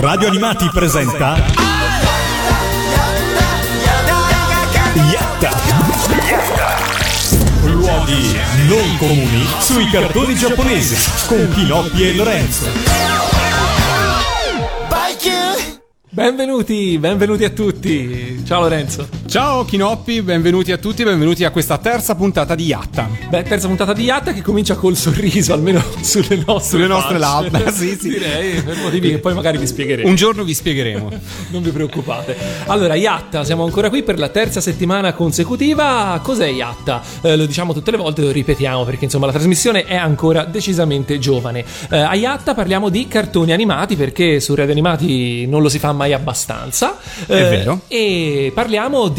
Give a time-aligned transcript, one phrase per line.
[0.00, 1.34] Radio Animati presenta
[5.10, 5.50] Yatta
[7.64, 8.38] Luoghi
[8.68, 12.66] non comuni sui cartoni giapponesi con Pinocchio e Lorenzo
[16.10, 18.42] Benvenuti, benvenuti a tutti.
[18.44, 19.08] Ciao Lorenzo.
[19.28, 23.10] Ciao Chinoppi, benvenuti a tutti, benvenuti a questa terza puntata di Yatta.
[23.28, 27.70] Beh, terza puntata di Yatta che comincia col sorriso, almeno sulle nostre, sulle nostre labbra.
[27.70, 28.08] sì, sì.
[28.08, 30.08] Direi, per motivi che poi magari vi spiegheremo.
[30.08, 31.10] Un giorno vi spiegheremo.
[31.52, 32.34] non vi preoccupate.
[32.68, 36.18] Allora, Yatta, siamo ancora qui per la terza settimana consecutiva.
[36.22, 37.02] Cos'è Yatta?
[37.20, 41.18] Eh, lo diciamo tutte le volte, lo ripetiamo perché insomma la trasmissione è ancora decisamente
[41.18, 41.66] giovane.
[41.90, 45.92] Eh, a Yatta parliamo di cartoni animati perché su Radio Animati non lo si fa
[45.92, 46.96] mai abbastanza.
[47.26, 47.82] È vero.
[47.88, 49.16] E parliamo di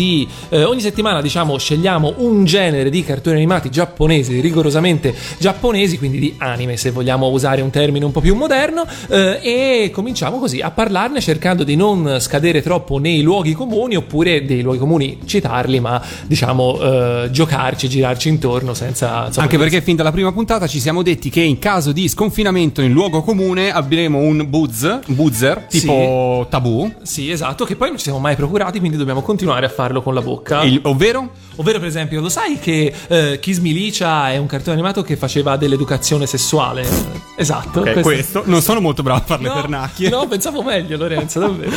[0.49, 6.35] eh, ogni settimana, diciamo, scegliamo un genere di cartoni animati giapponesi, rigorosamente giapponesi, quindi di
[6.38, 10.72] anime, se vogliamo usare un termine un po' più moderno, eh, e cominciamo così a
[10.72, 16.02] parlarne cercando di non scadere troppo nei luoghi comuni oppure dei luoghi comuni citarli, ma
[16.25, 21.02] diciamo eh, giocarci, girarci intorno senza insomma, Anche perché fin dalla prima puntata ci siamo
[21.03, 26.47] detti che in caso di sconfinamento in luogo comune avremo un buzz, un buzzer, tipo
[26.50, 26.92] tabù.
[27.02, 30.14] Sì, esatto, che poi non ci siamo mai procurati, quindi dobbiamo continuare a farlo con
[30.14, 30.64] la bocca.
[30.64, 31.32] Il- ovvero?
[31.59, 35.57] Ovvero, per esempio, lo sai che eh, Kiss Milicia è un cartone animato che faceva
[35.57, 36.88] dell'educazione sessuale?
[37.35, 37.81] Esatto.
[37.81, 38.43] Ok, questo.
[38.45, 40.09] Non sono molto bravo a fare le No, pernacchie.
[40.09, 41.71] No, pensavo meglio, Lorenzo, davvero.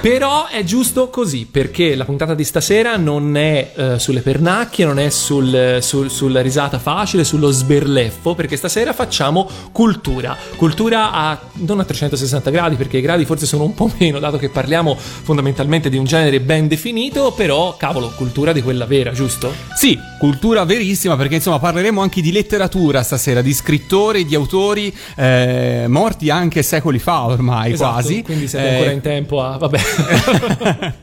[0.00, 4.98] Però è giusto così, perché la puntata di stasera non è eh, sulle pernacchie, non
[4.98, 10.36] è sul, sul- sulla risata facile, sullo sberleffo, perché stasera facciamo cultura.
[10.56, 14.38] Cultura a, non a 360 gradi, perché i gradi forse sono un po' meno, dato
[14.38, 19.52] che parliamo fondamentalmente di un genere ben definito, però, cavolo, cultura di quella vera, giusto?
[19.74, 25.84] Sì, cultura verissima perché insomma parleremo anche di letteratura stasera, di scrittori, di autori eh,
[25.88, 28.22] morti anche secoli fa ormai Esatto, quasi.
[28.22, 29.56] Quindi siete Eh, ancora in tempo a...
[29.58, 29.80] vabbè.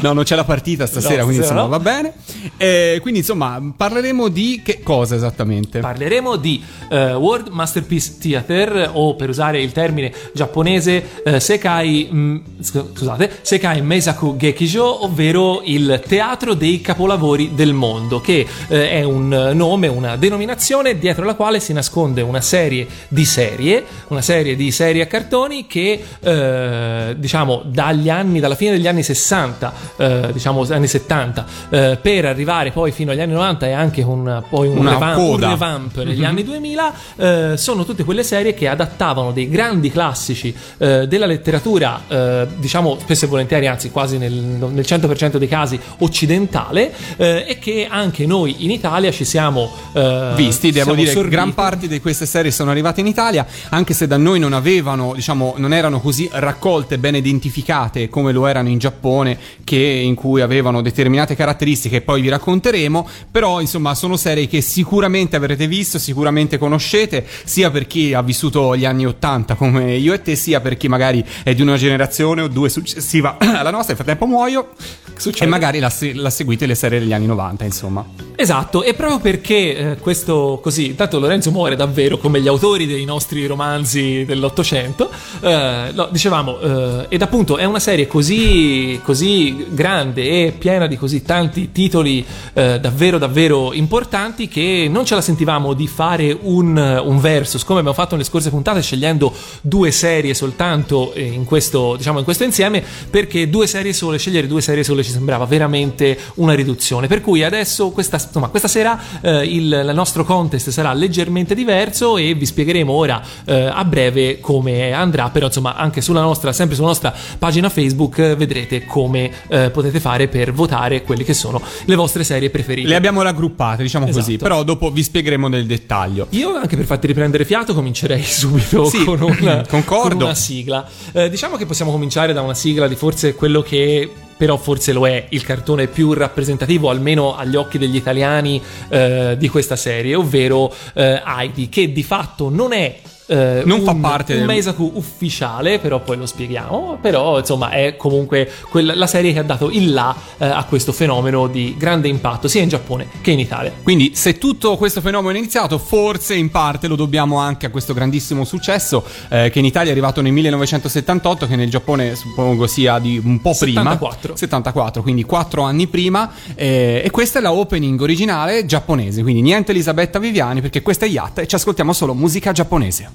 [0.00, 1.68] No, non c'è la partita stasera, No, quindi insomma no.
[1.68, 2.12] va bene.
[2.58, 5.80] Eh, quindi insomma parleremo di che cosa esattamente?
[5.80, 12.36] Parleremo di eh, World Masterpiece Theater o per usare il termine giapponese eh, Sekai mm,
[12.60, 19.02] scu- scusate, Sekai Meisaku Gekijo, ovvero il teatro dei capolavori del mondo, che eh, è
[19.02, 24.56] un nome, una denominazione dietro la quale si nasconde una serie di serie, una serie
[24.56, 30.28] di serie a cartoni che eh, diciamo dagli anni dalla fine degli anni 60, eh,
[30.32, 34.68] diciamo anni 70 eh, per arrivare poi fino agli anni 90 e anche un poi
[34.68, 39.48] un revamp, un revamp negli anni 2000 eh, sono tutte quelle serie che adattavano dei
[39.48, 45.36] grandi classici eh, della letteratura eh, diciamo spesso e volentieri anzi quasi nel, nel 100%
[45.36, 45.63] dei casi
[45.98, 51.12] occidentale eh, e che anche noi in Italia ci siamo eh, Visti, devo siamo dire,
[51.12, 51.34] sorbiti.
[51.34, 55.12] gran parte di queste serie sono arrivate in Italia, anche se da noi non avevano,
[55.14, 60.40] diciamo, non erano così raccolte, ben identificate come lo erano in Giappone, che in cui
[60.40, 63.08] avevano determinate caratteristiche, poi vi racconteremo.
[63.30, 68.76] Però, insomma, sono serie che sicuramente avrete visto, sicuramente conoscete, sia per chi ha vissuto
[68.76, 72.42] gli anni 80 come io e te, sia per chi magari è di una generazione
[72.42, 73.94] o due successiva alla nostra.
[73.94, 74.70] Nel frattempo muoio.
[75.16, 75.44] Succede.
[75.44, 78.04] E magari la, la seguite le serie degli anni 90, insomma.
[78.36, 83.04] Esatto, e proprio perché eh, questo così, intanto Lorenzo muore davvero come gli autori dei
[83.04, 85.08] nostri romanzi dell'Ottocento,
[85.40, 90.96] eh, no, dicevamo, eh, ed appunto è una serie così, così grande e piena di
[90.96, 96.76] così tanti titoli eh, davvero davvero importanti che non ce la sentivamo di fare un,
[96.76, 101.94] un versus come abbiamo fatto nelle scorse puntate scegliendo due serie soltanto eh, in questo,
[101.94, 106.18] diciamo, in questo insieme perché due serie sole, scegliere due serie sole ci sembrava veramente
[106.34, 107.06] una riduzione.
[107.06, 112.16] Per cui adesso, questa, insomma, questa sera, eh, il, il nostro contest sarà leggermente diverso
[112.16, 115.28] e vi spiegheremo ora eh, a breve come andrà.
[115.30, 120.00] Però, insomma, anche sulla nostra, sempre sulla nostra pagina Facebook eh, vedrete come eh, potete
[120.00, 122.88] fare per votare quelle che sono le vostre serie preferite.
[122.88, 124.36] Le abbiamo raggruppate, diciamo così, Esatto.
[124.38, 126.26] però dopo vi spiegheremo nel dettaglio.
[126.30, 129.84] Io, anche per farti riprendere fiato, comincerei subito Sì, con, una, con
[130.14, 130.86] una sigla.
[131.12, 135.06] Eh, diciamo che possiamo cominciare da una sigla di forse quello che però forse lo
[135.06, 140.72] è il cartone più rappresentativo, almeno agli occhi degli italiani, eh, di questa serie, ovvero
[140.94, 144.92] eh, Heidi, che di fatto non è eh, Non un, fa parte un del- Meisaku
[144.94, 146.98] ufficiale, però poi lo spieghiamo.
[147.00, 150.92] Però insomma è comunque quella- la serie che ha dato il là eh, a questo
[150.92, 153.72] fenomeno di grande impatto sia in Giappone che in Italia.
[153.82, 157.94] Quindi, se tutto questo fenomeno è iniziato, forse in parte lo dobbiamo anche a questo
[157.94, 162.98] grandissimo successo eh, che in Italia è arrivato nel 1978, che nel Giappone suppongo sia
[162.98, 163.80] di un po' prima.
[163.82, 164.36] 74.
[164.36, 166.30] 74, quindi 4 anni prima.
[166.54, 171.08] eh, e questa è la opening originale giapponese, quindi niente Elisabetta Viviani, perché questa è
[171.08, 173.12] Yatta e ci ascoltiamo solo musica giapponese.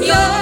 [0.00, 0.37] Yo.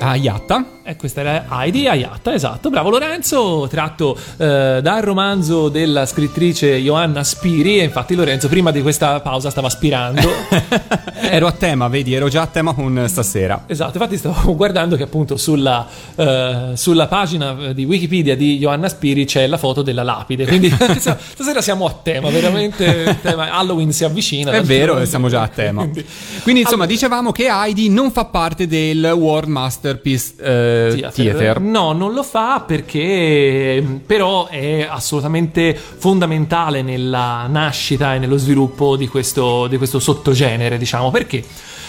[0.00, 0.64] Heidi, Ayatta.
[0.96, 7.78] Questa era Heidi Ayatta, esatto, bravo Lorenzo, tratto eh, dal romanzo della scrittrice Johanna Spiri.
[7.80, 10.28] E infatti Lorenzo prima di questa pausa stava aspirando.
[11.30, 13.64] ero a tema, vedi, ero già a tema con stasera.
[13.66, 19.24] Esatto, infatti stavo guardando che appunto sulla, eh, sulla pagina di Wikipedia di Johanna Spiri
[19.24, 20.68] c'è la foto della lapide, quindi
[20.98, 24.50] stasera siamo a tema, veramente tema Halloween si avvicina.
[24.52, 25.06] È vero, d'altronde.
[25.06, 25.82] siamo già a tema.
[25.82, 26.04] Quindi-
[26.42, 31.12] Quindi insomma Allora- dicevamo che Heidi non fa parte del World Masterpiece eh, Theater.
[31.12, 31.60] Theater.
[31.60, 38.96] No, non lo fa perché mm, però è assolutamente fondamentale nella nascita e nello sviluppo
[38.96, 41.10] di questo, di questo sottogenere, diciamo.
[41.10, 41.44] Perché?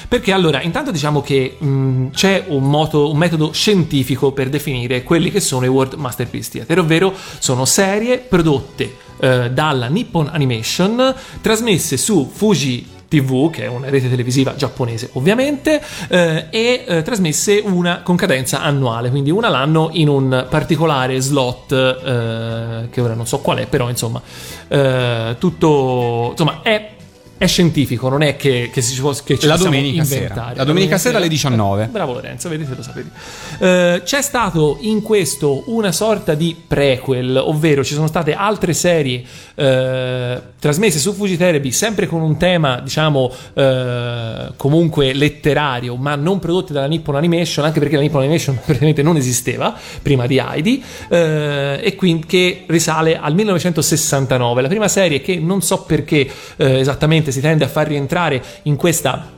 [0.08, 5.30] Perché allora, intanto diciamo che mh, c'è un, moto- un metodo scientifico per definire quelli
[5.32, 11.98] che sono i World Masterpiece Theater, ovvero sono serie prodotte eh, dalla Nippon Animation, trasmesse
[11.98, 18.02] su Fuji TV, che è una rete televisiva giapponese ovviamente, eh, e eh, trasmesse una
[18.04, 23.40] con cadenza annuale, quindi una l'anno in un particolare slot, eh, che ora non so
[23.40, 24.22] qual è, però insomma,
[24.68, 26.96] eh, tutto, insomma, è...
[27.38, 30.54] È scientifico, non è che, che si che ci La domenica sera.
[30.56, 31.86] La domenica sera alle 19.
[31.86, 33.10] Bravo Lorenzo, vedete lo sapevi.
[33.60, 39.24] Eh, c'è stato in questo una sorta di prequel, ovvero ci sono state altre serie
[39.54, 46.74] eh, trasmesse su Fujiterebi, sempre con un tema, diciamo, eh, comunque letterario, ma non prodotte
[46.74, 51.80] dalla Nippon Animation, anche perché la Nippon Animation praticamente non esisteva prima di Heidi, eh,
[51.82, 54.62] e quindi che risale al 1969.
[54.62, 56.28] La prima serie che non so perché
[56.58, 56.80] eh,
[57.28, 59.36] esattamente si tende a far rientrare in questa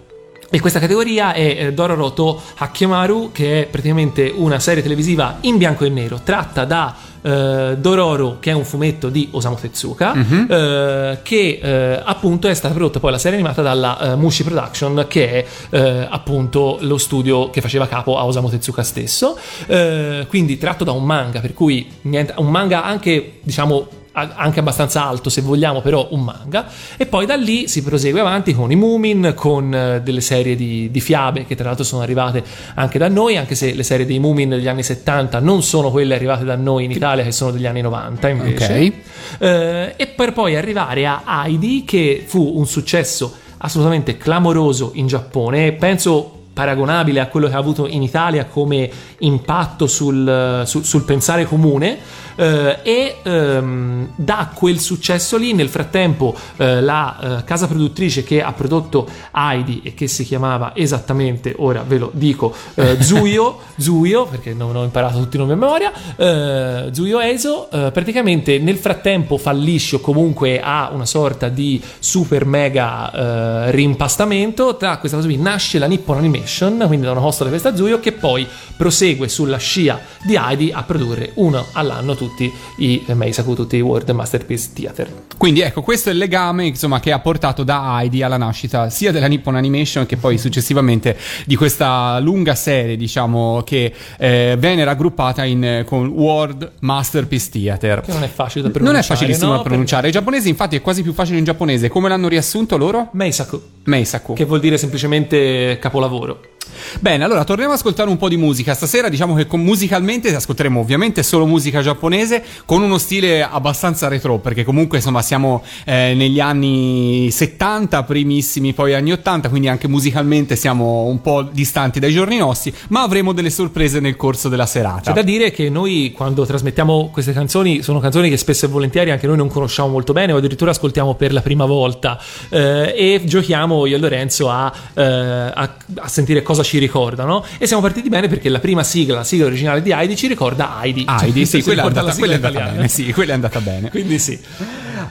[0.51, 5.85] e questa categoria è eh, Dororoto Hakemaru, che è praticamente una serie televisiva in bianco
[5.85, 11.59] e nero, tratta da eh, Dororo, che è un fumetto di Osamu Tezuka, eh, che
[11.61, 15.45] eh, appunto è stata prodotta poi la serie animata dalla eh, Mushi Production, che è
[15.69, 19.37] eh, appunto lo studio che faceva capo a Osamu Tezuka stesso.
[19.67, 23.87] Quindi tratto da un manga, per cui niente, un manga anche diciamo
[24.35, 26.67] anche abbastanza alto se vogliamo, però un manga.
[26.97, 30.89] E poi da lì si prosegue avanti con i Moomin, con eh, delle serie di,
[30.91, 32.43] di fiabe che tra l'altro sono arrivate
[32.75, 36.15] anche da noi, anche se le serie dei Moomin degli anni 70 non sono quelle
[36.15, 38.73] arrivate da noi in Italia, che sono degli anni 90 invece.
[38.73, 38.93] Ok.
[39.39, 45.73] Eh, e per poi arrivare a Heidi, che fu un successo assolutamente clamoroso in Giappone.
[45.73, 48.89] Penso paragonabile a quello che ha avuto in Italia come
[49.19, 51.99] impatto sul, sul- sul pensare comune
[52.39, 55.53] eh, e ehm, da quel successo lì.
[55.53, 60.71] Nel frattempo eh, la eh, casa produttrice che ha prodotto Heidi e che si chiamava
[60.75, 65.51] esattamente, ora ve lo dico, eh, Zuyo, Zuyo perché non ho imparato tutti i nomi
[65.51, 71.49] a memoria, eh, Zuyo Eiso, eh, praticamente nel frattempo fallisce o comunque ha una sorta
[71.49, 76.48] di super mega rimpastamento, da questa cosa qui nasce la Nippon Animation,
[76.87, 80.83] quindi da una costola di questa Zuyo che poi prosegue sulla scia di Heidi a
[80.83, 85.11] produrre uno all'anno tutti i Meisaku, tutti i World Masterpiece Theater.
[85.37, 89.11] Quindi ecco, questo è il legame insomma, che ha portato da Heidi alla nascita sia
[89.11, 95.43] della Nippon Animation che poi successivamente di questa lunga serie, diciamo, che eh, venne raggruppata
[95.45, 98.01] in, eh, con World Masterpiece Theater.
[98.01, 98.99] Che non è facile da Non pronunciare.
[98.99, 99.57] è facilissimo no?
[99.57, 100.07] da pronunciare.
[100.07, 101.89] Il giapponese, infatti, è quasi più facile in giapponese.
[101.89, 102.97] Come l'hanno riassunto loro?
[102.99, 104.33] Per- Meisaku, Meisaku.
[104.33, 106.38] che vuol dire semplicemente capolavoro.
[106.41, 106.58] look
[106.99, 108.73] Bene, allora torniamo ad ascoltare un po' di musica.
[108.73, 114.39] Stasera diciamo che con- musicalmente ascolteremo ovviamente solo musica giapponese con uno stile abbastanza retro,
[114.39, 120.55] perché comunque insomma siamo eh, negli anni 70, primissimi poi anni 80, quindi anche musicalmente
[120.55, 125.01] siamo un po' distanti dai giorni nostri, ma avremo delle sorprese nel corso della serata.
[125.01, 129.11] C'è da dire che noi quando trasmettiamo queste canzoni sono canzoni che spesso e volentieri
[129.11, 133.21] anche noi non conosciamo molto bene o addirittura ascoltiamo per la prima volta eh, e
[133.25, 138.09] giochiamo io e Lorenzo a, eh, a- a sentire cosa ci ricordano e siamo partiti
[138.09, 141.05] bene perché la prima sigla, la sigla originale di Heidi ci ricorda Heidi.
[141.07, 142.87] Heidi, Cioè, sì, quella è andata, quella è andata bene.
[142.87, 143.89] Sì, quella è andata bene.
[143.91, 144.39] Quindi sì.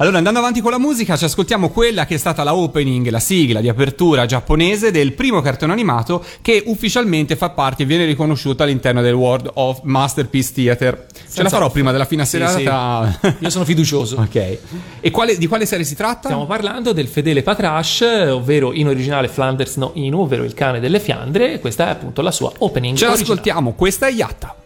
[0.00, 3.18] Allora, andando avanti con la musica, ci ascoltiamo quella che è stata la opening, la
[3.18, 8.62] sigla di apertura giapponese del primo cartone animato che ufficialmente fa parte e viene riconosciuta
[8.62, 11.06] all'interno del World of Masterpiece Theater.
[11.12, 11.72] Ce la Senza farò off.
[11.72, 13.18] prima della fine Sì, serata.
[13.40, 14.16] Io sono fiducioso.
[14.22, 14.58] ok.
[15.00, 16.28] E quale- di quale serie si tratta?
[16.28, 21.00] Stiamo parlando del fedele Patrash, ovvero in originale Flanders no Inu, ovvero il cane delle
[21.00, 22.96] Fiandre, e questa è appunto la sua opening.
[22.96, 23.18] Ce originale.
[23.18, 24.56] l'ascoltiamo, questa è Yatta.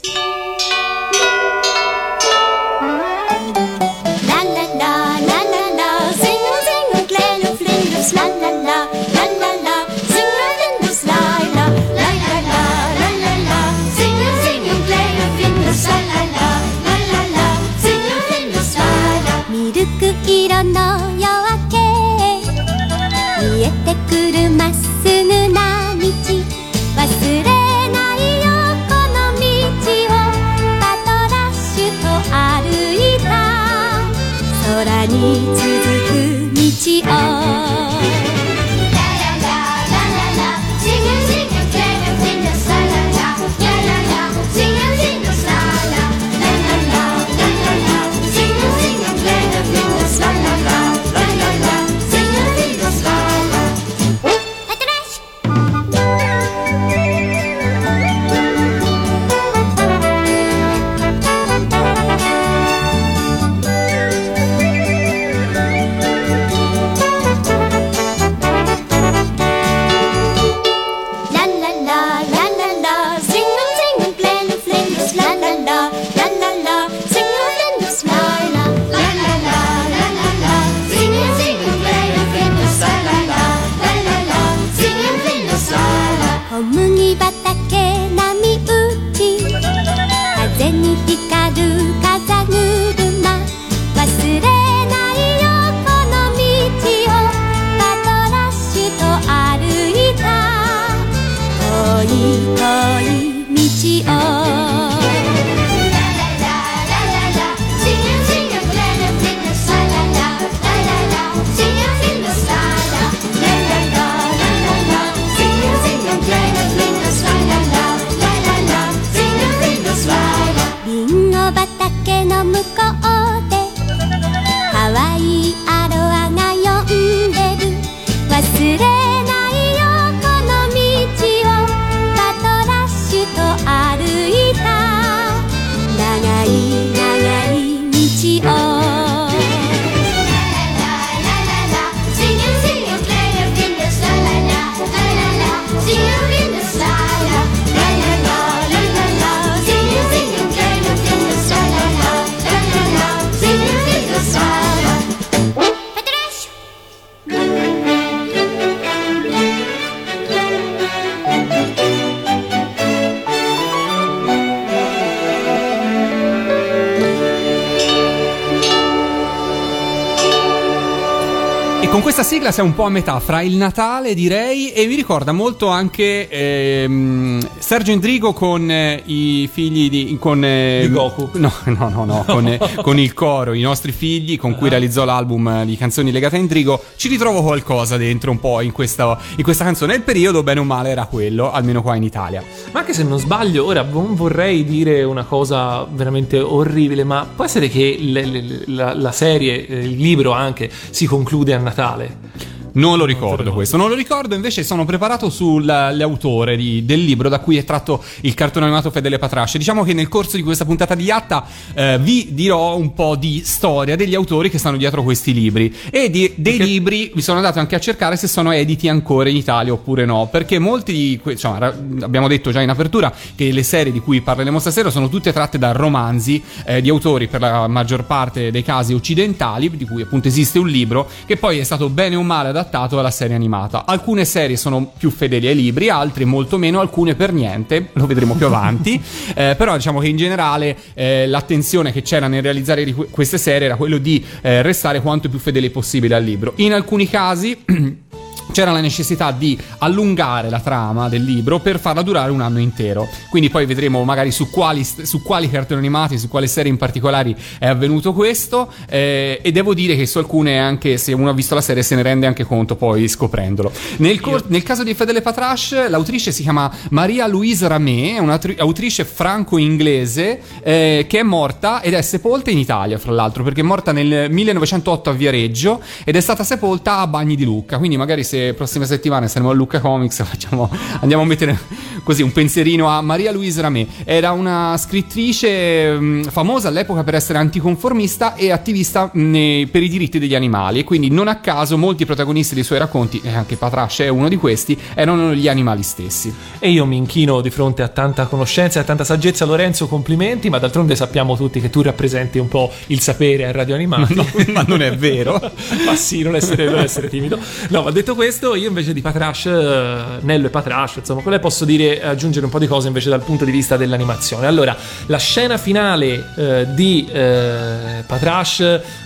[172.52, 177.40] Siamo un po' a metà fra il Natale, direi, e mi ricorda molto anche ehm,
[177.58, 180.16] Sergio Endrigo con eh, i figli di.
[180.20, 180.44] con.
[180.44, 181.30] eh, Di Goku.
[181.34, 184.54] No, no, no, no, con, eh, con il coro, i nostri figli, con Ah.
[184.56, 186.82] cui realizzò l'album di canzoni legate a Endrigo.
[186.96, 189.94] Ci ritrovo qualcosa dentro un po' in questa, in questa canzone.
[189.94, 192.42] Il periodo, bene o male, era quello, almeno qua in Italia.
[192.72, 197.44] Ma anche se non sbaglio, ora non vorrei dire una cosa veramente orribile, ma può
[197.44, 202.30] essere che le- le- la, la serie, il libro anche, si conclude a Natale.
[202.74, 207.28] Non lo ricordo lo- questo, non lo ricordo, invece sono preparato sull'autore di- del libro
[207.28, 209.58] da cui è tratto il cartone animato Fedele Patrasce.
[209.58, 213.42] Diciamo che nel corso di questa puntata di Yatta eh, vi dirò un po' di
[213.44, 215.74] storia degli autori che stanno dietro questi libri.
[215.90, 219.28] E di- dei Perché- libri mi sono andato anche a cercare se sono editi ancora
[219.28, 223.52] in Italia oppure no, perché molti di que- ra- abbiamo detto già in apertura che
[223.52, 227.40] le serie di cui parleremo stasera sono tutte tratte da romanzi eh, di autori per
[227.42, 231.64] la maggior parte dei casi occidentali, di cui appunto esiste un libro che poi è
[231.64, 233.84] stato bene o male adattato alla serie animata.
[233.86, 238.34] Alcune serie sono più fedeli ai libri, altre molto meno, alcune per niente, lo vedremo
[238.34, 239.00] più avanti.
[239.34, 243.66] Eh, però diciamo che in generale eh, l'attenzione che c'era nel realizzare que- queste serie
[243.66, 246.52] era quello di eh, restare quanto più fedeli possibile al libro.
[246.56, 247.56] In alcuni casi
[248.52, 253.08] c'era la necessità di allungare la trama del libro per farla durare un anno intero.
[253.30, 257.34] Quindi poi vedremo magari su quali, su quali cartoni animati, su quali serie in particolare
[257.58, 258.70] è avvenuto questo.
[258.88, 261.94] eh, e devo dire che su alcune, anche se uno ha visto la serie, se
[261.94, 263.72] ne rende anche conto poi scoprendolo.
[263.98, 269.04] Nel, cor- nel caso di Fedele Patrash, l'autrice si chiama Maria Louise Ramé, è un'autrice
[269.04, 273.92] franco-inglese eh, che è morta ed è sepolta in Italia, fra l'altro, perché è morta
[273.92, 277.78] nel 1908 a Viareggio ed è stata sepolta a Bagni di Lucca.
[277.78, 280.70] Quindi magari se prossime settimane saremo a Lucca Comics facciamo,
[281.00, 281.58] andiamo a mettere
[282.02, 283.86] così un pensierino a Maria Louise Ramé.
[284.04, 290.18] Era una scrittrice mh, famosa all'epoca per essere anticonformista e attivista mh, per i diritti
[290.18, 294.06] degli animali e quindi non a caso molti protagonisti dei suoi racconti, e anche Patrasce
[294.06, 296.34] è uno di questi, erano gli animali stessi.
[296.58, 300.48] E io mi inchino di fronte a tanta conoscenza e a tanta saggezza, Lorenzo, complimenti,
[300.48, 304.14] ma d'altronde sappiamo tutti che tu rappresenti un po' il sapere a Radio Animati.
[304.22, 305.40] No, ma non è vero.
[305.84, 307.38] ma sì, non essere, non essere timido.
[307.68, 308.21] No, ma detto questo,
[308.54, 312.60] io invece di Patrash, eh, Nello e Patrash, insomma, quelle posso dire, aggiungere un po'
[312.60, 314.46] di cose invece dal punto di vista dell'animazione.
[314.46, 318.60] Allora, la scena finale eh, di eh, Patrash,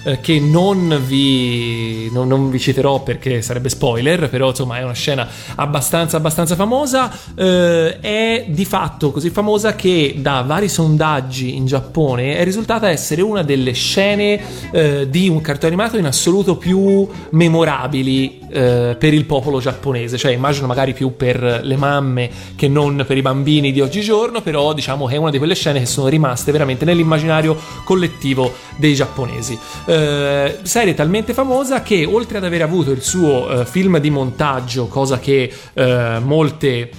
[0.04, 4.92] eh, che non vi, non, non vi citerò perché sarebbe spoiler, però insomma è una
[4.92, 11.64] scena abbastanza, abbastanza famosa, eh, è di fatto così famosa che da vari sondaggi in
[11.64, 14.40] Giappone è risultata essere una delle scene
[14.72, 20.32] eh, di un cartone animato in assoluto più memorabili eh, per il popolo giapponese, cioè
[20.32, 25.06] immagino magari più per le mamme che non per i bambini di oggigiorno, però diciamo
[25.06, 29.58] che è una di quelle scene che sono rimaste veramente nell'immaginario collettivo dei giapponesi.
[29.84, 34.86] Eh, serie talmente famosa che oltre ad aver avuto il suo eh, film di montaggio,
[34.86, 36.90] cosa che eh, molte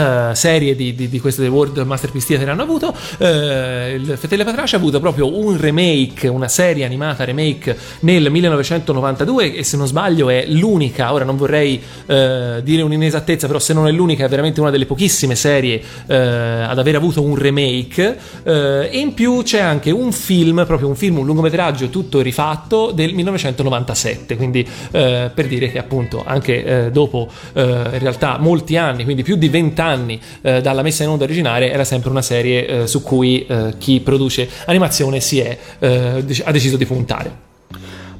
[0.00, 4.76] eh, serie di, di, di queste World Masterpiece Theater hanno avuto eh, il Fetele Patrace
[4.76, 10.30] ha avuto proprio un remake una serie animata remake nel 1992 e se non sbaglio
[10.30, 14.60] è l'unica ora non vorrei eh, dire un'inesattezza però se non è l'unica è veramente
[14.60, 20.12] una delle pochissime serie ad aver avuto un remake e in più c'è anche un
[20.12, 26.22] film proprio un film un lungometraggio tutto rifatto del 1997 quindi per dire che appunto
[26.24, 31.10] anche dopo in realtà molti anni quindi più di 20 anni eh, dalla messa in
[31.10, 36.42] onda originaria era sempre una serie eh, su cui eh, chi produce animazione è, eh,
[36.44, 37.48] ha deciso di puntare.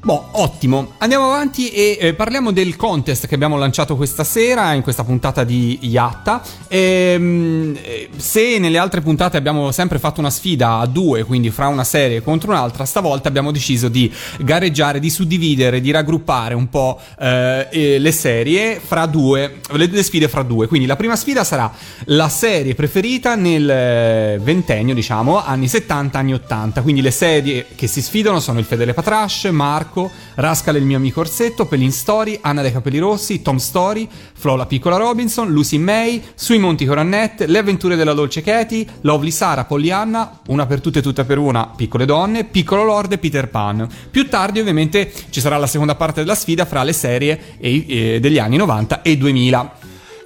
[0.03, 0.93] Boh, ottimo.
[0.99, 5.45] Andiamo avanti e eh, parliamo del contest che abbiamo lanciato questa sera in questa puntata
[5.45, 6.41] di Yatta.
[6.69, 11.69] Ehm, eh, se nelle altre puntate abbiamo sempre fatto una sfida a due, quindi fra
[11.69, 16.99] una serie contro un'altra, stavolta abbiamo deciso di gareggiare, di suddividere, di raggruppare un po'
[17.19, 20.67] eh, eh, le serie fra due, le, le sfide fra due.
[20.67, 21.71] Quindi la prima sfida sarà
[22.07, 26.81] la serie preferita nel eh, ventennio, diciamo, anni 70, anni 80.
[26.81, 29.49] Quindi le serie che si sfidano sono il Fedele Patrash,
[29.91, 34.55] Marco, Rascal il mio amico Orsetto, Pelin Story, Anna dei Capelli Rossi, Tom Story, Flo
[34.55, 39.65] la piccola Robinson, Lucy May, Sui Monti Corannet, Le avventure della dolce Katie, Lovely Sara,
[39.65, 43.87] Pollyanna, Una per tutte e tutta per una, Piccole donne, Piccolo Lord e Peter Pan.
[44.11, 48.21] Più tardi ovviamente ci sarà la seconda parte della sfida fra le serie e- e
[48.21, 49.73] degli anni 90 e 2000.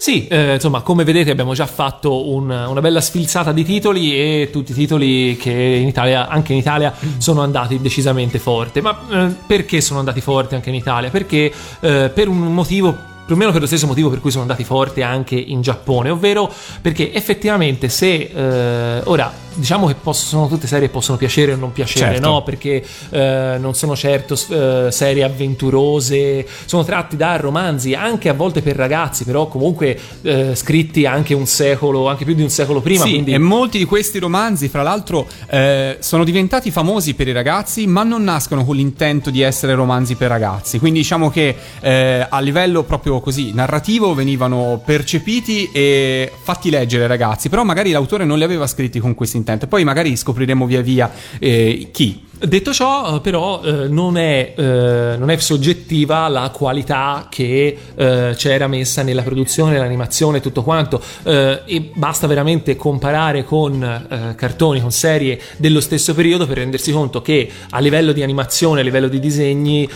[0.05, 4.51] Sì, eh, insomma, come vedete abbiamo già fatto un- una bella sfilzata di titoli e
[4.53, 8.83] tutti i titoli che in Italia, anche in Italia, sono andati decisamente forte.
[8.83, 11.09] Ma eh, perché sono andati forti anche in Italia?
[11.09, 12.95] Perché eh, per un motivo
[13.27, 16.11] più o meno per lo stesso motivo per cui sono andati forte anche in Giappone,
[16.11, 21.53] ovvero perché effettivamente se eh, ora diciamo che posso- sono tutte serie che possono piacere
[21.53, 22.29] o non piacere, Certo.
[22.29, 22.43] no?
[22.43, 28.63] Perché eh, non sono certo eh, serie avventurose, sono tratti da romanzi anche a volte
[28.63, 33.05] per ragazzi, però comunque eh, scritti anche un secolo, anche più di un secolo prima,
[33.05, 37.33] sì, quindi e molti di questi romanzi, fra l'altro, eh, sono diventati famosi per i
[37.33, 40.79] ragazzi, ma non nascono con l'intento di essere romanzi per ragazzi.
[40.79, 47.49] Quindi diciamo che eh, a livello proprio così narrativo venivano percepiti e fatti leggere ragazzi,
[47.49, 49.67] però magari l'autore non li aveva scritti con questo intento.
[49.67, 52.33] Poi magari scopriremo via via eh, chi.
[52.37, 58.35] Detto ciò, eh, però, eh, non, è, eh, non è soggettiva la qualità che eh,
[58.37, 61.01] c'era messa nella produzione, nell'animazione e tutto quanto.
[61.23, 66.93] eh, e basta veramente comparare con eh, cartoni, con serie dello stesso periodo per rendersi
[66.93, 69.89] conto che a livello di animazione, a livello di disegni.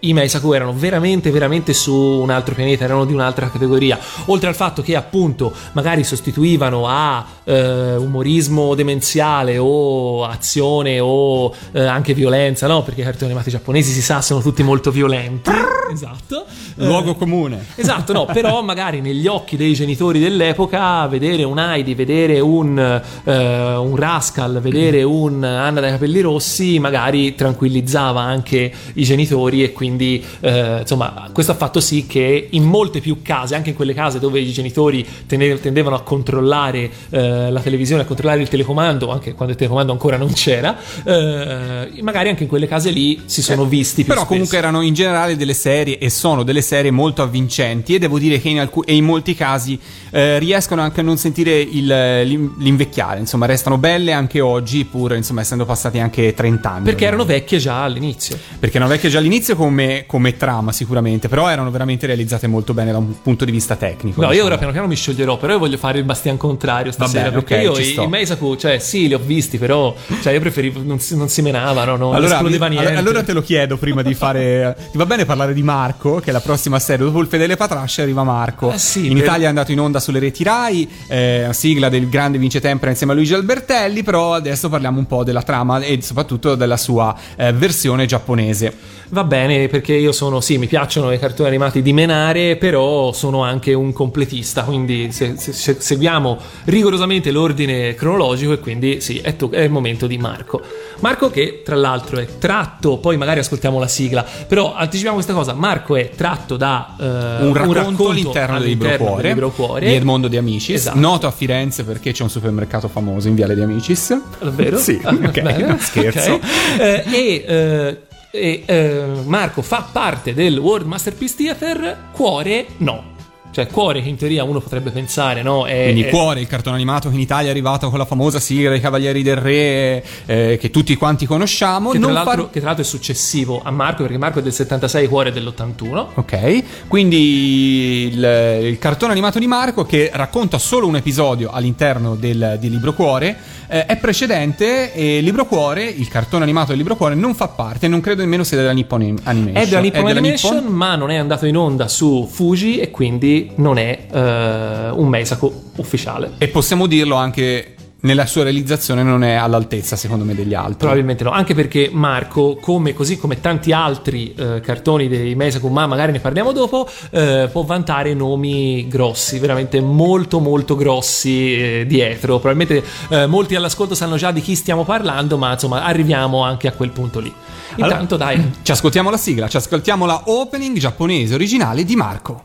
[0.00, 3.98] Eh, i Meisaku erano veramente, veramente su un altro pianeta, erano di un'altra categoria.
[4.26, 11.84] Oltre al fatto che, appunto, magari sostituivano a eh, umorismo demenziale o azione o eh,
[11.84, 12.82] anche violenza, no?
[12.82, 15.50] Perché i cartoni animati giapponesi si sa sono tutti molto violenti.
[15.92, 16.44] esatto.
[16.76, 17.66] Luogo Eh, comune.
[17.74, 23.74] Esatto, no, però magari negli occhi dei genitori dell'epoca vedere un Heidi, vedere un, eh,
[23.76, 29.89] un Rascal, vedere un Anna dai capelli rossi magari tranquillizzava anche i genitori e quindi
[29.98, 34.18] eh, insomma questo ha fatto sì che in molte più case, anche in quelle case
[34.18, 39.52] dove i genitori tendevano a controllare eh, la televisione, a controllare il telecomando, anche quando
[39.52, 44.04] il telecomando ancora non c'era, eh, magari anche in quelle case lì si sono visti
[44.04, 44.62] più Però comunque spesso.
[44.68, 48.48] erano in generale delle serie e sono delle serie molto avvincenti e devo dire che
[48.48, 49.78] in, e in molti casi
[50.10, 55.14] eh, riescono anche a non sentire il- l'in- l'invecchiare, insomma restano belle anche oggi pur
[55.14, 56.84] insomma essendo passati anche 30 anni.
[56.84, 57.38] perché erano ormai.
[57.38, 58.38] vecchie già all'inizio.
[58.58, 62.92] Perché erano vecchie già all'inizio come, come trama sicuramente, però erano veramente realizzate molto bene
[62.92, 64.20] da un punto di vista tecnico.
[64.20, 64.48] No, io diciamo.
[64.48, 67.30] ora piano piano mi scioglierò, però io voglio fare il bastian contrario stasera.
[67.30, 68.02] bene, perché ok, io i, sto.
[68.02, 71.42] i Meisaku, cioè sì, li ho visti, però cioè, io preferivo, non si, non si
[71.42, 72.94] menavano, non Allora, esplodeva niente.
[72.94, 74.76] allora te lo chiedo prima di fare.
[74.90, 77.04] Ti va bene parlare di Marco, che è la prossima serie.
[77.04, 78.70] Dopo il Fedele Patrasce arriva Marco.
[78.70, 82.08] Ah, sì, In per- Italia è andato in onda sulle reti Rai, eh, sigla del
[82.08, 84.02] grande Vince Tempera insieme a Luigi Albertelli.
[84.02, 88.98] Però adesso parliamo un po' della trama e soprattutto della sua eh, versione giapponese.
[89.12, 93.42] Va bene, perché io sono, sì, mi piacciono i cartoni animati di menare, però sono
[93.42, 99.36] anche un completista, quindi se, se- se- seguiamo rigorosamente l'ordine cronologico e quindi sì, è,
[99.36, 100.60] to- è il momento di Marco.
[101.00, 105.54] Marco che tra l'altro è tratto, poi magari ascoltiamo la sigla, però anticipiamo questa cosa,
[105.54, 107.04] Marco è tratto da eh,
[107.44, 109.86] Un racconto, all'interno, del libro all'interno Cuore, del Libro Cuore.
[109.86, 110.98] di Edmondo De Amicis, Esatto.
[110.98, 114.18] noto a Firenze perché c'è un supermercato famoso in Viale De Amicis.
[114.40, 114.78] Davvero?
[114.78, 116.32] Sì, Ah, ok, scherzo.
[116.34, 116.42] Ok.
[116.78, 117.98] Eh, e eh,
[118.30, 123.18] e, eh, Marco fa parte del World Masterpiece Theater, Cuore no.
[123.52, 125.66] Cioè, Cuore che in teoria uno potrebbe pensare, no?
[125.66, 128.38] È, Quindi è- Cuore, il cartone animato che in Italia è arrivato con la famosa
[128.38, 131.90] sigla dei Cavalieri del Re eh, che tutti quanti conosciamo.
[131.90, 134.52] che, tra l'altro, par- che tra l'altro è successivo a Marco, perché Marco è del
[134.52, 136.06] 76, Cuore è dell'81.
[136.14, 142.56] Ok, quindi il, il cartone animato di Marco che racconta solo un episodio all'interno del,
[142.60, 143.36] di Libro Cuore
[143.70, 147.86] eh, è precedente e Libro Cuore, il cartone animato del Libro Cuore non fa parte,
[147.86, 149.62] non credo nemmeno sia della Nippon Animation.
[149.62, 150.72] È della Nippon Animation, Nippon?
[150.72, 155.70] ma non è andato in onda su Fuji e quindi non è eh, un Meisaku
[155.76, 156.32] ufficiale.
[156.38, 160.78] E possiamo dirlo anche nella sua realizzazione non è all'altezza secondo me degli altri.
[160.78, 165.86] Probabilmente no, anche perché Marco, come, così come tanti altri eh, cartoni dei Meisaku, ma
[165.86, 172.38] magari ne parliamo dopo, eh, può vantare nomi grossi, veramente molto molto grossi eh, dietro.
[172.38, 176.72] Probabilmente eh, molti all'ascolto sanno già di chi stiamo parlando, ma insomma arriviamo anche a
[176.72, 177.32] quel punto lì.
[177.76, 182.44] Intanto dai, Ci ascoltiamo la sigla, ci ascoltiamo la opening giapponese originale di Marco.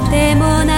[0.00, 0.77] てもな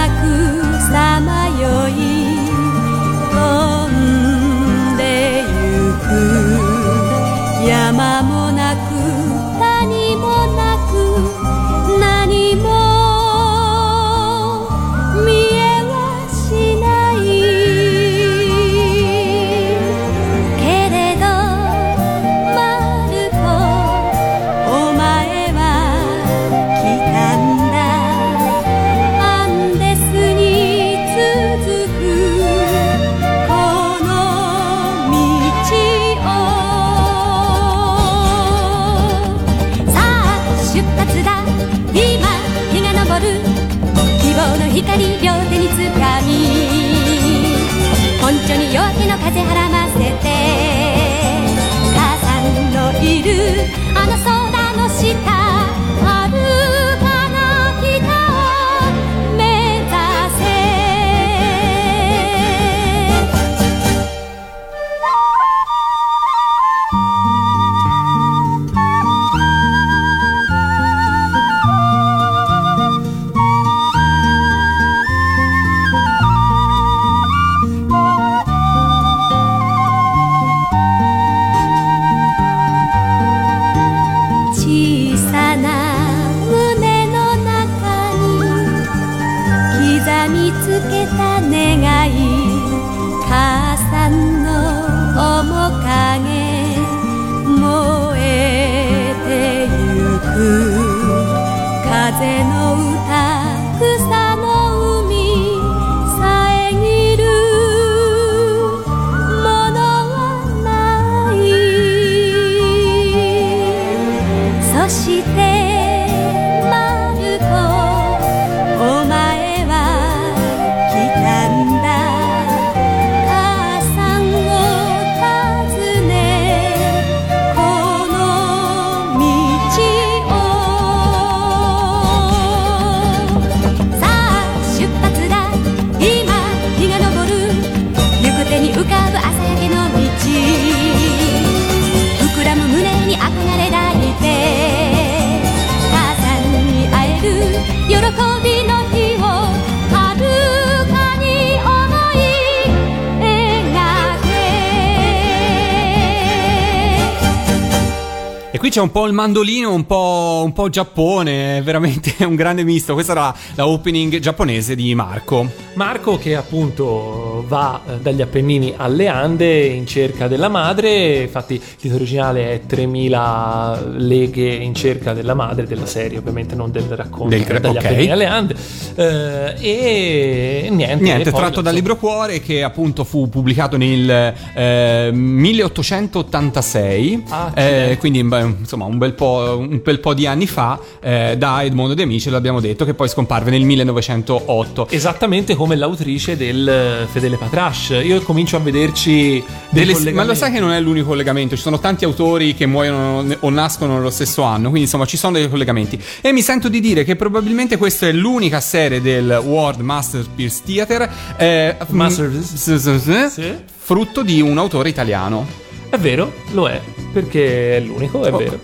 [158.71, 162.93] c'è un po' il mandolino, un po', un po' Giappone, veramente un grande misto.
[162.93, 165.45] Questa era la opening giapponese di Marco.
[165.73, 171.61] Marco che appunto va eh, dagli Appennini alle Ande in cerca della madre, infatti il
[171.77, 177.35] titolo originale è 3000 leghe in cerca della madre della serie, ovviamente non del racconto
[177.35, 177.85] Del- dagli ok.
[177.85, 178.55] Appennini alle Ande.
[178.95, 184.33] Eh, e niente, Niente, poi, tratto dal insomma, libro Cuore che appunto fu pubblicato nel
[184.53, 190.79] eh, 1886, Ah, eh, quindi insomma un bel, po', un bel po' di anni fa,
[191.01, 194.87] eh, da Edmondo De Amici, l'abbiamo detto, che poi scomparve nel 1908.
[194.89, 197.89] Esattamente come l'autrice del eh, Fedele Patrash.
[198.03, 201.79] Io comincio a vederci Delle- ma lo sai che non è l'unico collegamento, ci sono
[201.79, 206.01] tanti autori che muoiono o nascono nello stesso anno, quindi insomma ci sono dei collegamenti.
[206.21, 211.09] E mi sento di dire che probabilmente questa è l'unica serie del World Masterpiece Theater
[211.37, 213.29] eh, Masterpiece?
[213.29, 213.53] Sì.
[213.77, 215.47] frutto di un autore italiano.
[215.89, 216.79] È vero, lo è,
[217.11, 218.37] perché è l'unico, è Oh.
[218.37, 218.59] vero.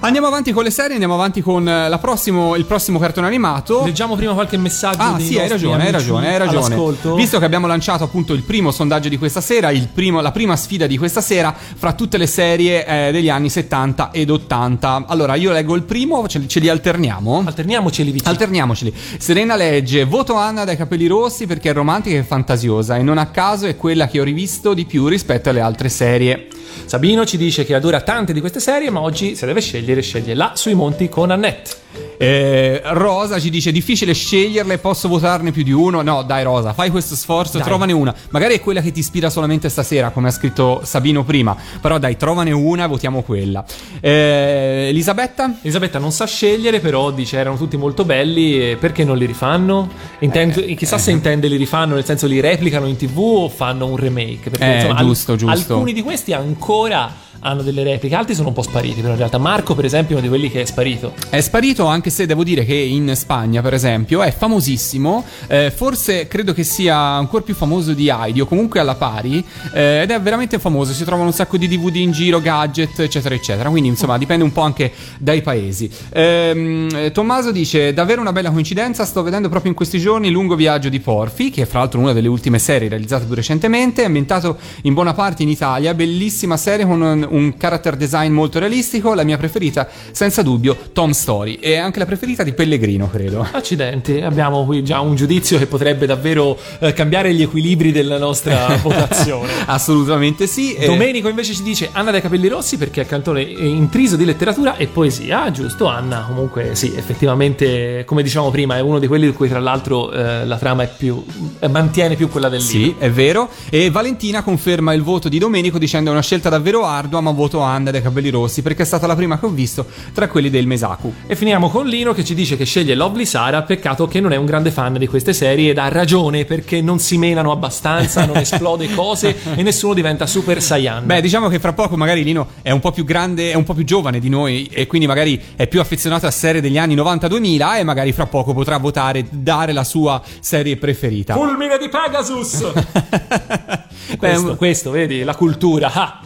[0.00, 3.84] Andiamo avanti con le serie, andiamo avanti con eh, la prossimo- il prossimo cartone animato.
[3.84, 6.66] Leggiamo prima qualche messaggio Ah sì, hai ragione, hai ragione, hai ragione.
[6.66, 7.14] all'ascolto.
[7.14, 10.56] Visto che abbiamo lanciato appunto il primo sondaggio di questa sera, il primo- la prima
[10.56, 15.04] sfida di questa sera fra tutte le serie eh, degli anni 70 ed 80.
[15.08, 17.42] Allora, io leggo il primo, ce li, ce li alterniamo.
[17.46, 18.30] Alterniamoceli vicini.
[18.30, 18.94] Alterniamoceli.
[19.18, 22.96] Serena legge: Voto Anna dai capelli rossi perché è romantica e fantasiosa.
[22.96, 26.48] E non a caso è quella che ho rivisto di più rispetto alle altre serie.
[26.84, 30.34] Sabino ci dice che adora tante di queste serie, ma oggi se deve scegliere, sceglie
[30.34, 31.86] là sui monti con Annette.
[32.20, 36.02] Eh, Rosa ci dice: Difficile sceglierle, posso votarne più di uno?
[36.02, 37.66] No, dai, Rosa, fai questo sforzo, Dai.
[37.66, 38.14] trovane una.
[38.30, 41.56] Magari è quella che ti ispira solamente stasera, come ha scritto Sabino prima.
[41.80, 43.64] Però dai, trovane una, votiamo quella.
[44.00, 45.58] Eh, Elisabetta?
[45.62, 49.88] Elisabetta non sa scegliere, però dice erano tutti molto belli, e perché non li rifanno?
[50.20, 53.86] Intendo- Eh, chissà se intende li rifanno, nel senso li replicano in tv o fanno
[53.86, 54.50] un remake.
[54.50, 55.74] Perché Eh, insomma, giusto, giusto.
[55.74, 59.38] alcuni di questi ancora hanno delle repliche, altri sono un po' spariti, però in realtà
[59.38, 61.12] Marco per esempio è uno di quelli che è sparito.
[61.28, 65.24] È sparito anche se devo dire che in Spagna, per esempio, è famosissimo.
[65.46, 69.44] eh, forse credo che sia ancora più famoso di Heidi o comunque alla pari.
[69.72, 70.92] eh, ed è veramente famoso.
[70.92, 73.68] Si trovano un sacco di DVD in giro, gadget, eccetera, eccetera.
[73.70, 75.90] Quindi, insomma, dipende un po' anche dai paesi.
[76.10, 79.04] Eh, Tommaso dice: Davvero una bella coincidenza.
[79.04, 82.12] Sto vedendo proprio in questi giorni Lungo viaggio di Porfi, che è fra l'altro una
[82.12, 84.04] delle ultime serie realizzate più recentemente.
[84.04, 85.94] Ambientato in buona parte in Italia.
[85.94, 89.14] Bellissima serie con un, character design molto realistico.
[89.14, 91.54] La mia preferita, senza dubbio, Tom Story.
[91.60, 93.46] E anche la preferita di Pellegrino, credo.
[93.50, 98.66] Accidenti, abbiamo qui già un giudizio che potrebbe davvero eh, cambiare gli equilibri della nostra
[98.82, 99.50] votazione.
[99.66, 100.76] Assolutamente sì.
[100.84, 104.86] Domenico invece ci dice Anna dai capelli rossi perché è cantone intriso di letteratura e
[104.86, 105.42] poesia.
[105.44, 106.24] Ah, giusto, Anna.
[106.26, 110.44] Comunque, sì, effettivamente, come dicevamo prima, è uno di quelli di cui, tra l'altro, eh,
[110.46, 111.24] la trama è più.
[111.58, 113.00] eh, mantiene più quella del Sì, libro.
[113.00, 113.48] è vero.
[113.70, 117.60] E Valentina conferma il voto di Domenico dicendo è una scelta davvero ardua Shiba Mamoto
[117.60, 120.66] Anda dei capelli rossi perché è stata la prima che ho visto tra quelli del
[120.66, 121.12] Mesaku.
[121.26, 124.36] E finiamo con Lino che ci dice che sceglie Lovely Sara, peccato che non è
[124.36, 128.36] un grande fan di queste serie ed ha ragione perché non si menano abbastanza, non
[128.38, 131.06] esplode cose e nessuno diventa super saiyan.
[131.06, 133.74] Beh, diciamo che fra poco magari Lino è un po' più grande, è un po'
[133.74, 137.78] più giovane di noi e quindi magari è più affezionato a serie degli anni 90-2000
[137.78, 141.34] e magari fra poco potrà votare, dare la sua serie preferita.
[141.34, 142.70] Fulmine di Pegasus!
[144.08, 146.20] Beh, questo, questo, vedi, la cultura.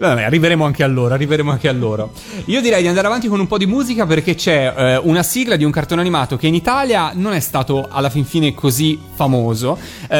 [0.00, 2.12] Vabbè, arriveremo anche a loro, arriveremo anche a loro.
[2.46, 5.56] Io direi di andare avanti con un po' di musica perché c'è eh, una sigla
[5.56, 9.76] di un cartone animato che in Italia non è stato alla fin fine così famoso.
[10.08, 10.16] Eh,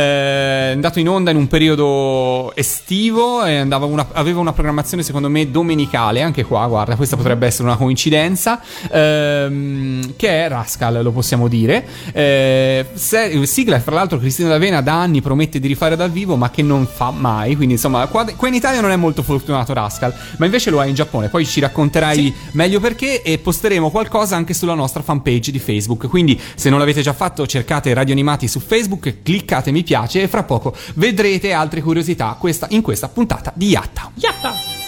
[0.68, 5.50] è andato in onda in un periodo estivo e una- aveva una programmazione secondo me
[5.50, 8.60] domenicale, anche qua, guarda, questa potrebbe essere una coincidenza,
[8.92, 11.86] ehm, che è Rascal, lo possiamo dire.
[12.12, 16.50] Eh, se- sigla fra l'altro Cristina D'Avena da anni promette di rifare dal vivo ma
[16.50, 20.14] che non fa mai, quindi insomma qua, qua in Italia non è molto fortunato Rascal,
[20.38, 24.54] ma invece lo è in Giappone, poi ci racconterai meglio perché e posteremo qualcosa anche
[24.54, 28.60] sulla nostra fanpage di Facebook, quindi se non l'avete già fatto cercate Radio Animati su
[28.60, 33.68] Facebook, cliccate mi piace e fra poco vedrete altre curiosità questa- in questa puntata di
[33.68, 34.10] Yatta.
[34.14, 34.79] Yatta!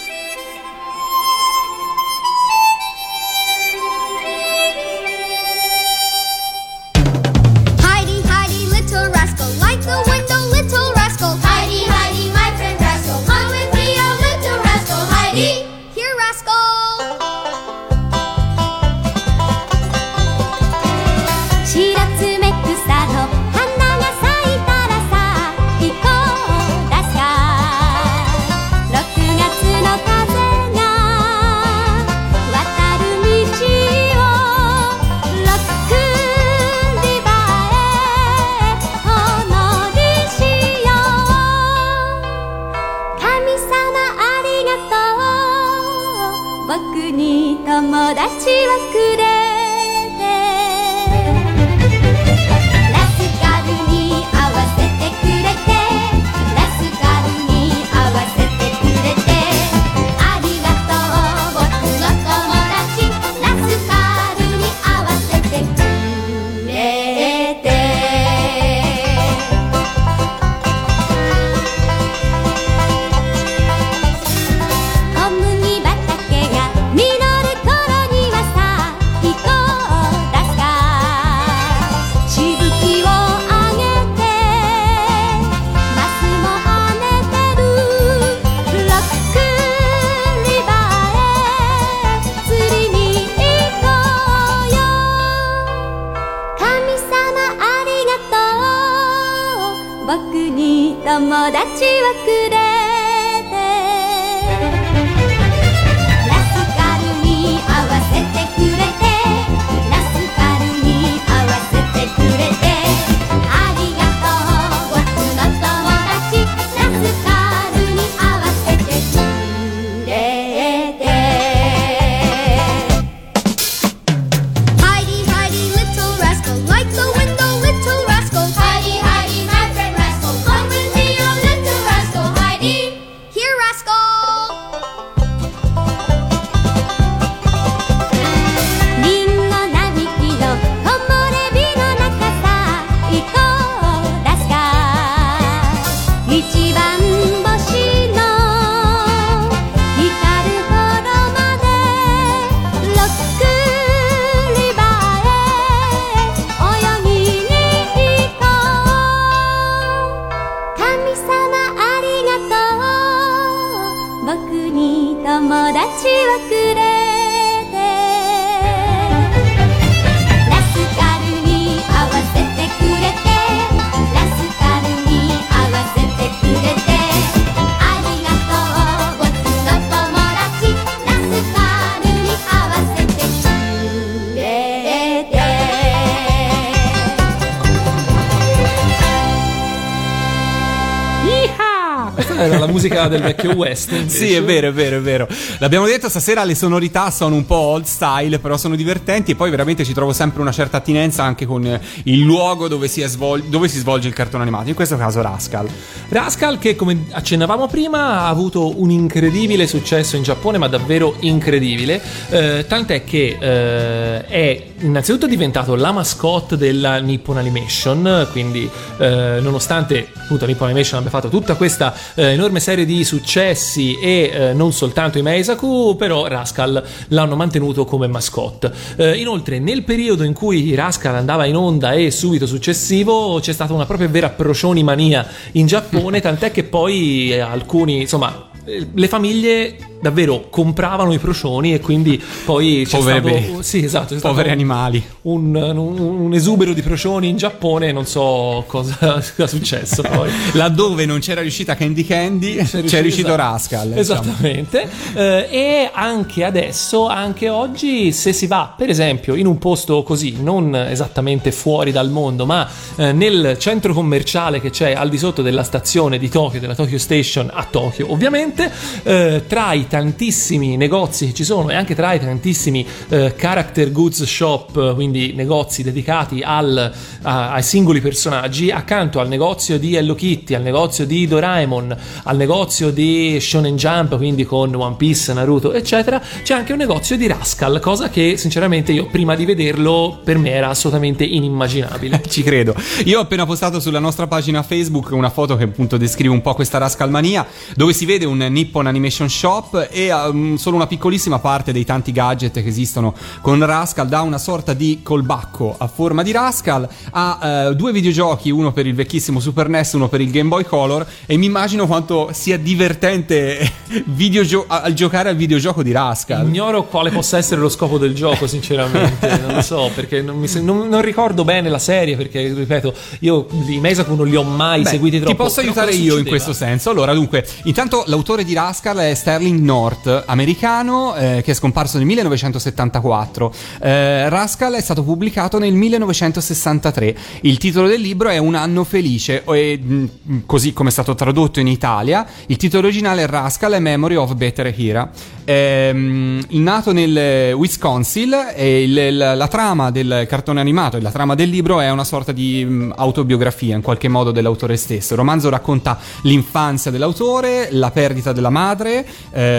[193.12, 193.92] Del vecchio West.
[193.92, 194.16] invece.
[194.16, 195.28] Sì, è vero, è vero, è vero.
[195.58, 199.50] L'abbiamo detto stasera, le sonorità sono un po' old style, però sono divertenti e poi
[199.50, 203.68] veramente ci trovo sempre una certa attinenza anche con il luogo dove si, svol- dove
[203.68, 205.68] si svolge il cartone animato, in questo caso Rascal.
[206.08, 212.00] Rascal che come accennavamo prima ha avuto un incredibile successo in Giappone ma davvero incredibile
[212.30, 220.08] eh, tant'è che eh, è innanzitutto diventato la mascotte della Nippon Animation quindi eh, nonostante
[220.32, 224.72] appunto Nippon Animation abbia fatto tutta questa eh, enorme serie di successi e eh, non
[224.72, 228.72] soltanto i Meisaku, però Rascal l'hanno mantenuto come mascotte.
[228.96, 233.74] Eh, inoltre, nel periodo in cui Rascal andava in onda e subito successivo c'è stata
[233.74, 239.08] una propria vera procioni mania in Giappone, tant'è che poi eh, alcuni, insomma, eh, le
[239.08, 244.34] famiglie davvero compravano i procioni e quindi poi c'è Povere stato, sì, esatto, c'è stato
[244.34, 245.02] Poveri animali.
[245.22, 250.28] un, un- un esubero di procioni in Giappone, non so cosa sia successo poi.
[250.54, 253.36] Laddove non c'era riuscita Candy Candy, c'è riuscito, esatto.
[253.36, 253.92] Rascal.
[253.92, 254.20] diciamo.
[254.20, 254.88] Esattamente.
[255.14, 260.36] Eh, e anche adesso, anche oggi, se si va, per esempio, in un posto così,
[260.42, 265.42] non esattamente fuori dal mondo, ma eh, nel centro commerciale che c'è al di sotto
[265.42, 268.70] della stazione di Tokyo, della Tokyo Station a Tokyo, ovviamente,
[269.04, 273.92] eh, tra i tantissimi negozi che ci sono e anche tra i tantissimi eh, character
[273.92, 276.90] goods shop, quindi negozi dedicati al-
[277.20, 282.36] a- ai singoli personaggi, accanto al negozio di Hello Kitty, al negozio di Doraemon, al
[282.38, 287.26] negozio di Shonen Jump, quindi con One Piece, Naruto, eccetera, c'è anche un negozio di
[287.26, 292.22] Rascal, cosa che sinceramente io prima di vederlo per me era assolutamente inimmaginabile.
[292.26, 292.74] Ci credo.
[293.04, 296.54] Io ho appena postato sulla nostra pagina Facebook una foto che appunto descrive un po'
[296.54, 301.72] questa Rascalmania, dove si vede un Nippon Animation Shop e um, solo una piccolissima parte
[301.72, 306.32] dei tanti gadget che esistono con Rascal da una sorta di colbacco a forma di
[306.32, 307.38] Rascal a
[307.70, 311.06] eh, due videogiochi, uno per il vecchissimo Super NES, uno per il Game Boy Color
[311.26, 313.70] e mi immagino quanto sia divertente
[314.06, 316.46] videogio- al giocare al videogioco di Rascal.
[316.46, 319.30] Ignoro quale possa essere lo scopo del gioco, sinceramente.
[319.42, 322.16] Non lo so, perché non, mi non- non ricordo bene la serie.
[322.16, 325.30] Perché, ripeto, io i Meisaku non li ho mai Beh, seguiti troppo.
[325.32, 326.28] Ti posso aiutare io in succedeva?
[326.28, 326.90] questo senso.
[326.90, 332.04] Allora, dunque, intanto l'autore di Rascal è Sterling North, americano, eh, che è scomparso nel
[332.06, 333.52] 1974.
[333.80, 337.16] Eh, Rascal è stato pubblicato nel 1963.
[337.40, 341.58] Il titolo del libro è Un anno felice, e, mh, così come è stato tradotto
[341.58, 342.26] in Italia.
[342.46, 345.10] Il titolo originale è Rascal, a Memory of Better Hira.
[345.44, 351.34] Ehm, nato nel Wisconsin, e il- la, la trama del cartone animato e la trama
[351.34, 355.14] del libro è una sorta di mh, autobiografia in qualche modo dell'autore stesso.
[355.14, 359.51] Il romanzo racconta l'infanzia dell'autore, la perdita della madre eh,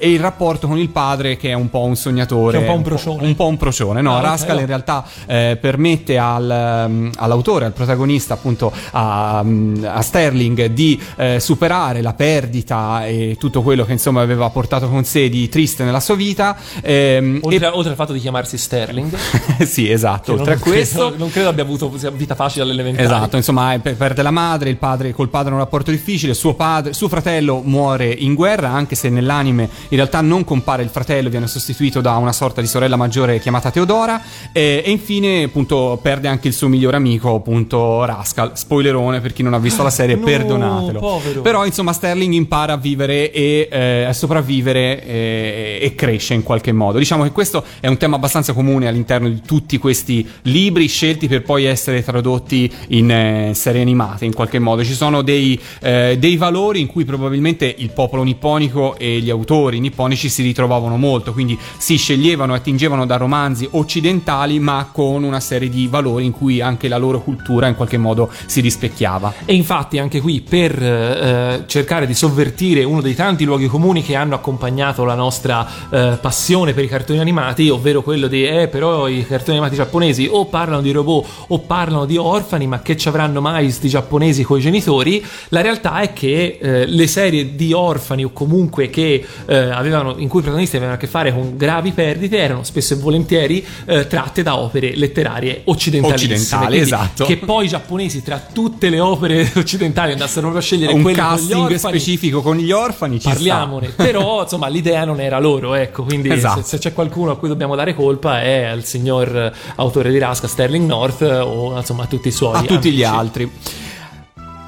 [0.00, 2.58] e il rapporto con il padre che è un po' un sognatore.
[2.58, 3.26] Che è un po' un procione.
[3.26, 4.16] Un po' un procione, no?
[4.16, 4.60] Ah, Rascal no.
[4.60, 11.00] in realtà eh, permette al, um, all'autore, al protagonista, appunto a, um, a Sterling di
[11.16, 15.84] eh, superare la perdita e tutto quello che insomma aveva portato con sé di triste
[15.84, 16.56] nella sua vita.
[16.82, 19.12] ehm, Oltre, oltre al fatto di chiamarsi Sterling,
[19.58, 20.32] e- sì, esatto.
[20.32, 21.08] Oltre a questo.
[21.08, 23.04] credo, non credo abbia avuto vita facile all'elementare.
[23.04, 26.34] Esatto, insomma, eh, per- perde la madre, il padre col padre ha un rapporto difficile,
[26.34, 30.88] suo, padre, suo fratello muore in guerra, anche se nell'anime in realtà non compare il
[30.88, 34.20] fratello, viene sostituito da una sorta di sorella maggiore chiamata Teodora,
[34.52, 38.52] e, e infine appunto perde anche il suo migliore amico, appunto Rascal.
[38.54, 40.98] Spoilerone per chi non ha visto la serie, No, perdonatelo.
[40.98, 41.40] povero.
[41.42, 46.72] Però insomma Sterling impara a vivere e eh, a sopravvivere e, e cresce in qualche
[46.72, 46.98] modo.
[46.98, 51.42] Diciamo che questo è un tema abbastanza comune all'interno di tutti questi libri scelti per
[51.42, 54.84] poi essere tradotti in eh, serie animate in qualche modo.
[54.84, 59.80] Ci sono dei, eh, dei valori in cui probabilmente il popolo nipponico e gli autori
[59.80, 65.40] nipponici si ritrovavano molto, quindi si sceglievano e attingevano da romanzi occidentali ma con una
[65.40, 69.34] serie di valori in cui anche la loro cultura in qualche modo si rispecchiava.
[69.44, 74.14] E infatti anche qui per eh, cercare di sovvertire uno dei tanti luoghi comuni che
[74.14, 79.08] hanno accompagnato la nostra eh, passione per i cartoni animati, ovvero quello di eh però
[79.08, 83.08] i cartoni animati giapponesi o parlano di robot o parlano di orfani, ma che ci
[83.08, 85.24] avranno mai sti giapponesi coi genitori?
[85.48, 89.09] La realtà è che eh, le serie di orfani o comunque che
[89.46, 92.94] eh, avevano in cui i protagonisti avevano a che fare con gravi perdite erano spesso
[92.94, 95.62] e volentieri eh, tratte da opere letterarie.
[95.64, 97.24] Occidentali, esatto.
[97.24, 101.12] Che poi i giapponesi tra tutte le opere occidentali andassero proprio a scegliere Un con
[101.12, 103.30] casting orfani, specifico con gli orfani ci sta.
[103.30, 106.62] Parliamone, però insomma l'idea non era loro, ecco, quindi Esatto.
[106.62, 110.18] se, se c'è qualcuno a cui dobbiamo dare colpa è al signor eh, autore di
[110.18, 113.18] Rasca, Sterling North o insomma a tutti i suoi a tutti gli amici.
[113.18, 113.50] altri.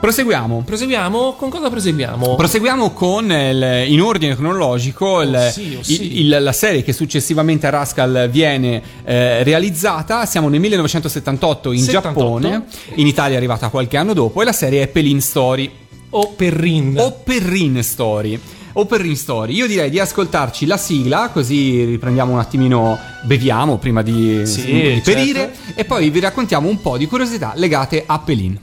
[0.03, 0.64] Proseguiamo.
[0.66, 2.34] Proseguiamo, con cosa proseguiamo?
[2.34, 6.18] Proseguiamo con il- in ordine cronologico il- Oh sì, oh il- sì.
[6.22, 10.26] il- la serie che successivamente a Rascal viene eh, realizzata.
[10.26, 12.40] Siamo nel 1978 in 78.
[12.40, 12.64] Giappone,
[12.96, 15.70] in Italia è arrivata qualche anno dopo e la serie è Pelin Story
[16.11, 16.96] o Perrin.
[16.98, 18.40] o Perrin Story.
[18.72, 19.55] O Perrin Story.
[19.55, 25.00] Io direi di ascoltarci la sigla, così riprendiamo un attimino, beviamo prima di, Sì, di
[25.05, 25.80] perire certo.
[25.80, 28.59] e poi vi raccontiamo un po' di curiosità legate a Pelin.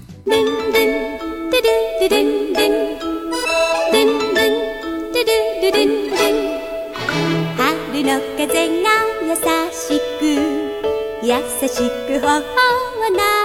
[11.29, 11.77] 優し
[12.07, 12.41] く頬を
[13.11, 13.38] な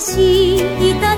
[0.00, 1.09] しい人た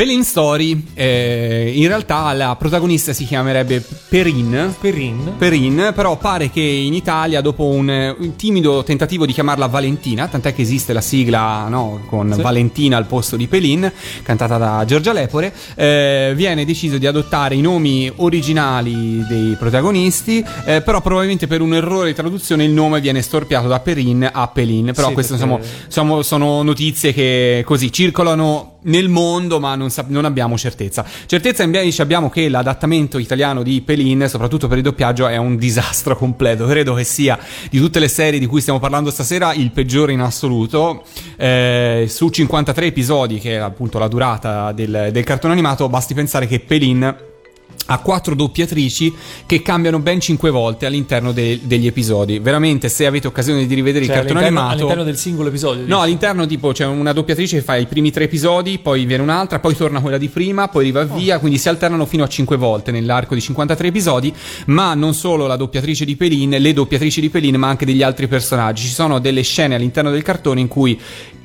[0.00, 4.74] Pelin Story, eh, in realtà la protagonista si chiamerebbe Perin.
[4.80, 5.34] Perrin.
[5.36, 10.54] Perin, però pare che in Italia, dopo un, un timido tentativo di chiamarla Valentina, tant'è
[10.54, 12.40] che esiste la sigla no, con Sì.
[12.40, 13.92] Valentina al posto di Pelin,
[14.22, 20.80] cantata da Giorgia Lepore, eh, viene deciso di adottare i nomi originali dei protagonisti, eh,
[20.80, 24.92] però probabilmente per un errore di traduzione il nome viene storpiato da Perin a Pelin.
[24.94, 30.08] Però Sì, queste perché- sono, sono notizie che così circolano nel mondo, ma non, sap-
[30.08, 31.04] non abbiamo certezza.
[31.26, 36.16] Certezza invece abbiamo che l'adattamento italiano di Pelin, soprattutto per il doppiaggio, è un disastro
[36.16, 36.66] completo.
[36.66, 37.38] Credo che sia
[37.70, 41.04] di tutte le serie di cui stiamo parlando stasera il peggiore in assoluto.
[41.36, 46.46] Eh, su 53 episodi, che è appunto la durata del, del cartone animato, basti pensare
[46.46, 47.28] che Pelin
[47.86, 49.14] ha quattro doppiatrici
[49.46, 52.38] che cambiano ben cinque volte all'interno de- degli episodi.
[52.38, 54.82] Veramente, se avete occasione di rivedere Cioè, il cartone all'interno, animato.
[54.84, 55.80] all'interno del singolo episodio.
[55.82, 56.00] No, dici?
[56.00, 59.74] all'interno tipo c'è una doppiatrice che fa i primi tre episodi, poi viene un'altra, poi
[59.74, 63.34] torna quella di prima, poi riva via, quindi si alternano fino a cinque volte nell'arco
[63.34, 64.32] di 53 episodi,
[64.66, 68.28] ma non solo la doppiatrice di Pelin, le doppiatrici di Pelin, ma anche degli altri
[68.28, 68.82] personaggi.
[68.82, 70.98] Ci sono delle scene all'interno del cartone in cui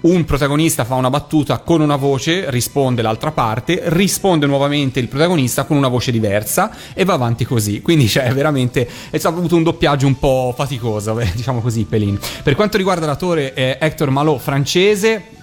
[0.06, 5.64] un protagonista fa una battuta con una voce, risponde l'altra parte, risponde nuovamente il protagonista
[5.64, 7.82] con una voce diversa e va avanti così.
[7.82, 12.20] Quindi c'è veramente è stato avuto un doppiaggio un po' faticoso, diciamo così, Pelin.
[12.44, 15.35] Per quanto riguarda l'attore eh, Hector Malot francese,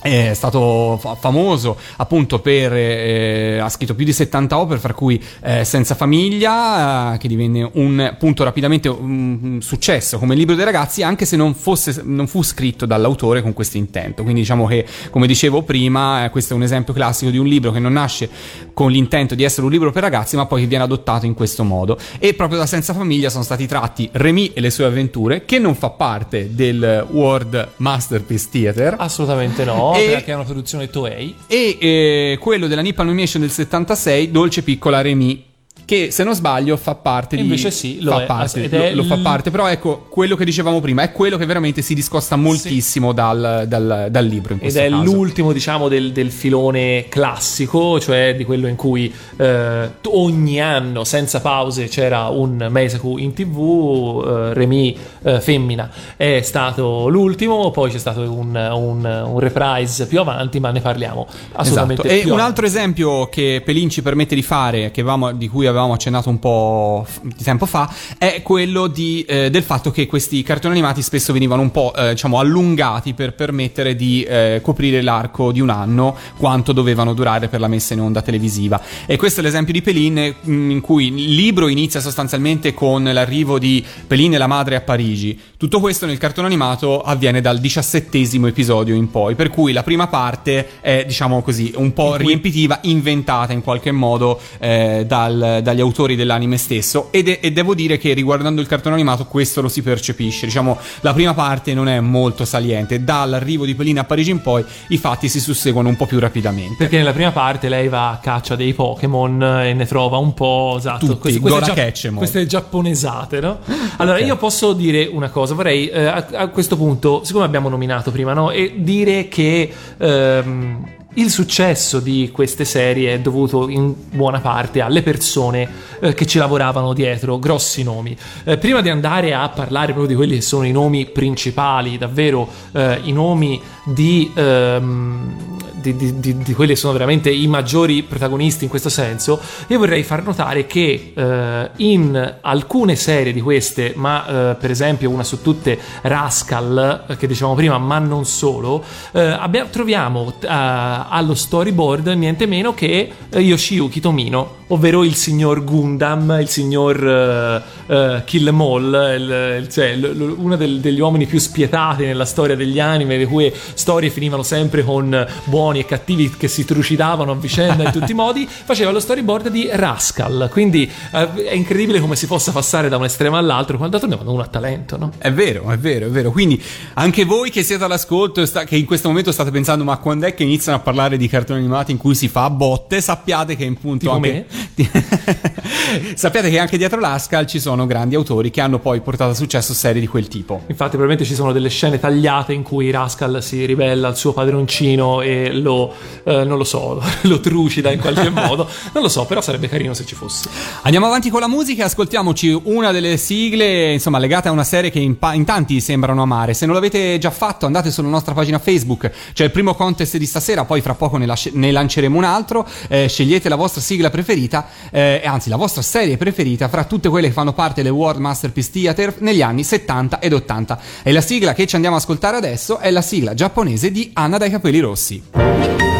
[0.00, 5.22] è stato fa- famoso appunto per eh, ha scritto più di 70 opere fra cui
[5.42, 10.64] eh, Senza famiglia eh, che divenne un appunto rapidamente un, un successo come libro dei
[10.64, 14.22] ragazzi anche se non, fosse, non fu scritto dall'autore con questo intento.
[14.22, 17.70] Quindi diciamo che come dicevo prima eh, questo è un esempio classico di un libro
[17.70, 18.28] che non nasce
[18.72, 21.62] con l'intento di essere un libro per ragazzi ma poi che viene adottato in questo
[21.64, 21.98] modo.
[22.18, 25.74] E proprio da Senza famiglia sono stati tratti Remy e le sue avventure che non
[25.74, 28.94] fa parte del World Masterpiece Theater.
[28.98, 31.34] Assolutamente no, E- perché è una produzione Toei.
[31.46, 35.44] e eh, quello della Nippon Animation del 76, Dolce Piccola Remy.
[35.90, 37.42] Che se non sbaglio fa parte di.
[37.42, 38.26] Invece sì, lo fa è.
[38.26, 39.50] parte, lo, lo fa parte.
[39.50, 44.06] Però ecco, quello che dicevamo prima è quello che veramente si discosta moltissimo dal, dal-
[44.08, 44.56] dal libro.
[44.60, 45.02] Ed è caso.
[45.02, 51.40] l'ultimo, diciamo, del, del filone classico, cioè di quello in cui eh, ogni anno, senza
[51.40, 57.98] pause, c'era un Meisaku in tv, eh, Remy eh, femmina è stato l'ultimo, poi c'è
[57.98, 62.28] stato un, un- un reprise più avanti, ma ne parliamo assolutamente Esatto.
[62.28, 65.78] E un altro esempio che Pelin ci permette di fare, che avevamo- di cui avevamo
[65.88, 70.74] accennato un po' di tempo fa, è quello di, eh, del fatto che questi cartoni
[70.74, 75.60] animati spesso venivano un po' eh, diciamo allungati per permettere di eh, coprire l'arco di
[75.60, 78.80] un anno quanto dovevano durare per la messa in onda televisiva.
[79.06, 83.58] E questo è l'esempio di Pelin, mh, in cui il libro inizia sostanzialmente con l'arrivo
[83.58, 85.38] di Pelin e la madre a Parigi.
[85.56, 90.06] Tutto questo nel cartone animato avviene dal diciassettesimo episodio in poi, per cui la prima
[90.06, 95.80] parte è, diciamo così, un po' riempitiva, inventata in qualche modo eh, dal, dal dagli
[95.80, 99.68] autori dell'anime stesso ed è- e devo dire che riguardando il cartone animato questo lo
[99.68, 100.46] si percepisce.
[100.46, 104.64] Diciamo, la prima parte non è molto saliente, dall'arrivo di Pelina a Parigi in poi
[104.88, 106.74] i fatti si susseguono un po' più rapidamente.
[106.76, 110.74] Perché nella prima parte lei va a caccia dei Pokémon e ne trova un po',
[110.78, 112.18] esatto, Tutti, Dora Catchemon.
[112.18, 113.58] queste giapponesate, no?
[113.98, 114.26] Allora, Ok.
[114.26, 118.32] io posso dire una cosa, vorrei eh, a, a questo punto, siccome abbiamo nominato prima,
[118.32, 118.50] no?
[118.50, 120.84] E dire che ehm,
[121.20, 125.68] il successo di queste serie è dovuto in buona parte alle persone
[126.00, 128.16] eh, che ci lavoravano dietro, grossi nomi.
[128.44, 132.48] Eh, prima di andare a parlare proprio di quelli che sono i nomi principali, davvero
[132.72, 135.49] eh, i nomi di, ehm,
[135.80, 139.78] di, di- di- di quelli che sono veramente i maggiori protagonisti in questo senso, io
[139.78, 145.24] vorrei far notare che eh, in alcune serie di queste, ma eh, per esempio una
[145.24, 151.34] su tutte, Rascal, eh, che dicevamo prima, ma non solo, eh, abbiamo- troviamo eh, allo
[151.34, 157.62] storyboard niente meno che eh, Yoshiyuki Tomino, ovvero il signor Gundam, il signor eh,
[157.94, 162.04] eh, Kill Em All, il- il- cioè, l- l- uno del- degli uomini più spietati
[162.04, 166.64] nella storia degli anime, le cui storie finivano sempre con buoni e cattivi che si
[166.64, 170.48] trucidavano a vicenda in tutti i modi, faceva lo storyboard di Rascal.
[170.50, 174.42] Quindi eh, è incredibile come si possa passare da un estremo all'altro quando torniamo uno
[174.42, 175.10] a talento, no?
[175.18, 176.30] È vero, è vero, è vero.
[176.30, 176.60] Quindi
[176.94, 180.34] anche voi che siete all'ascolto sta- che in questo momento state pensando ma quando è
[180.34, 183.74] che iniziano a parlare di cartoni animati in cui si fa botte, sappiate che in
[183.78, 184.46] punto anche
[186.14, 189.74] sappiate che anche dietro l'Ascal ci sono grandi autori che hanno poi portato a successo
[189.74, 190.62] serie di quel tipo.
[190.66, 195.20] Infatti, probabilmente ci sono delle scene tagliate in cui Rascal si ribella al suo padroncino
[195.20, 195.92] e lo,
[196.24, 198.68] eh, non lo so, lo trucida in qualche modo.
[198.92, 200.48] Non lo so, però sarebbe carino se ci fosse.
[200.82, 204.98] Andiamo avanti con la musica ascoltiamoci una delle sigle, insomma, legate a una serie che
[204.98, 206.54] in, pa- in tanti sembrano amare.
[206.54, 209.10] Se non l'avete già fatto, andate sulla nostra pagina Facebook.
[209.32, 212.66] C'è il primo contest di stasera, poi fra poco ne, lasce- ne lanceremo un altro.
[212.88, 214.49] Eh, scegliete la vostra sigla preferita,
[214.90, 218.70] eh, anzi, la vostra serie preferita fra tutte quelle che fanno parte del World Masterpiece
[218.70, 220.78] Theater negli anni 70 ed 80.
[221.02, 224.38] E la sigla che ci andiamo ad ascoltare adesso è la sigla giapponese di Anna
[224.38, 225.99] dai capelli rossi.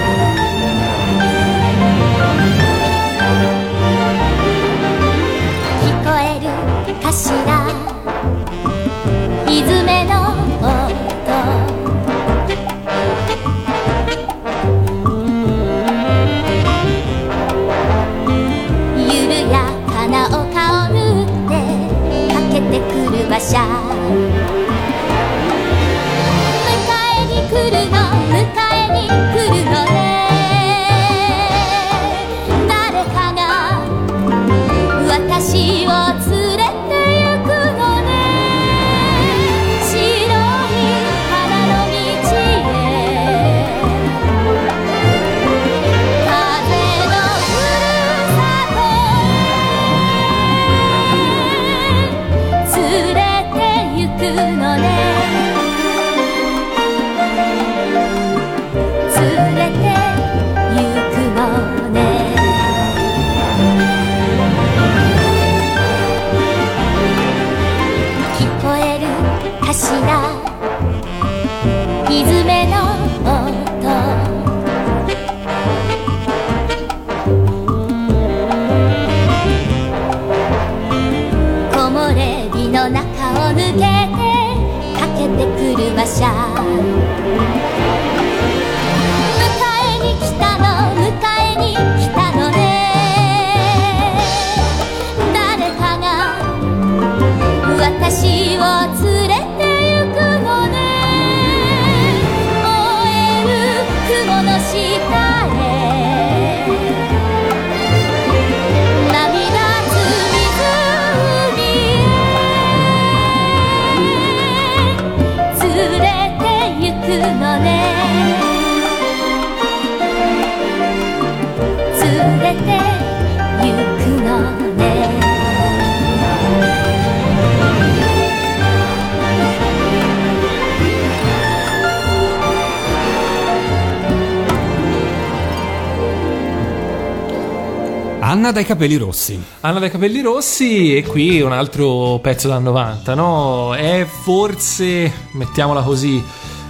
[138.50, 139.40] Anna dai capelli rossi.
[139.60, 143.76] Anna dai capelli rossi e qui un altro pezzo da 90, no?
[143.76, 146.20] È forse, mettiamola così,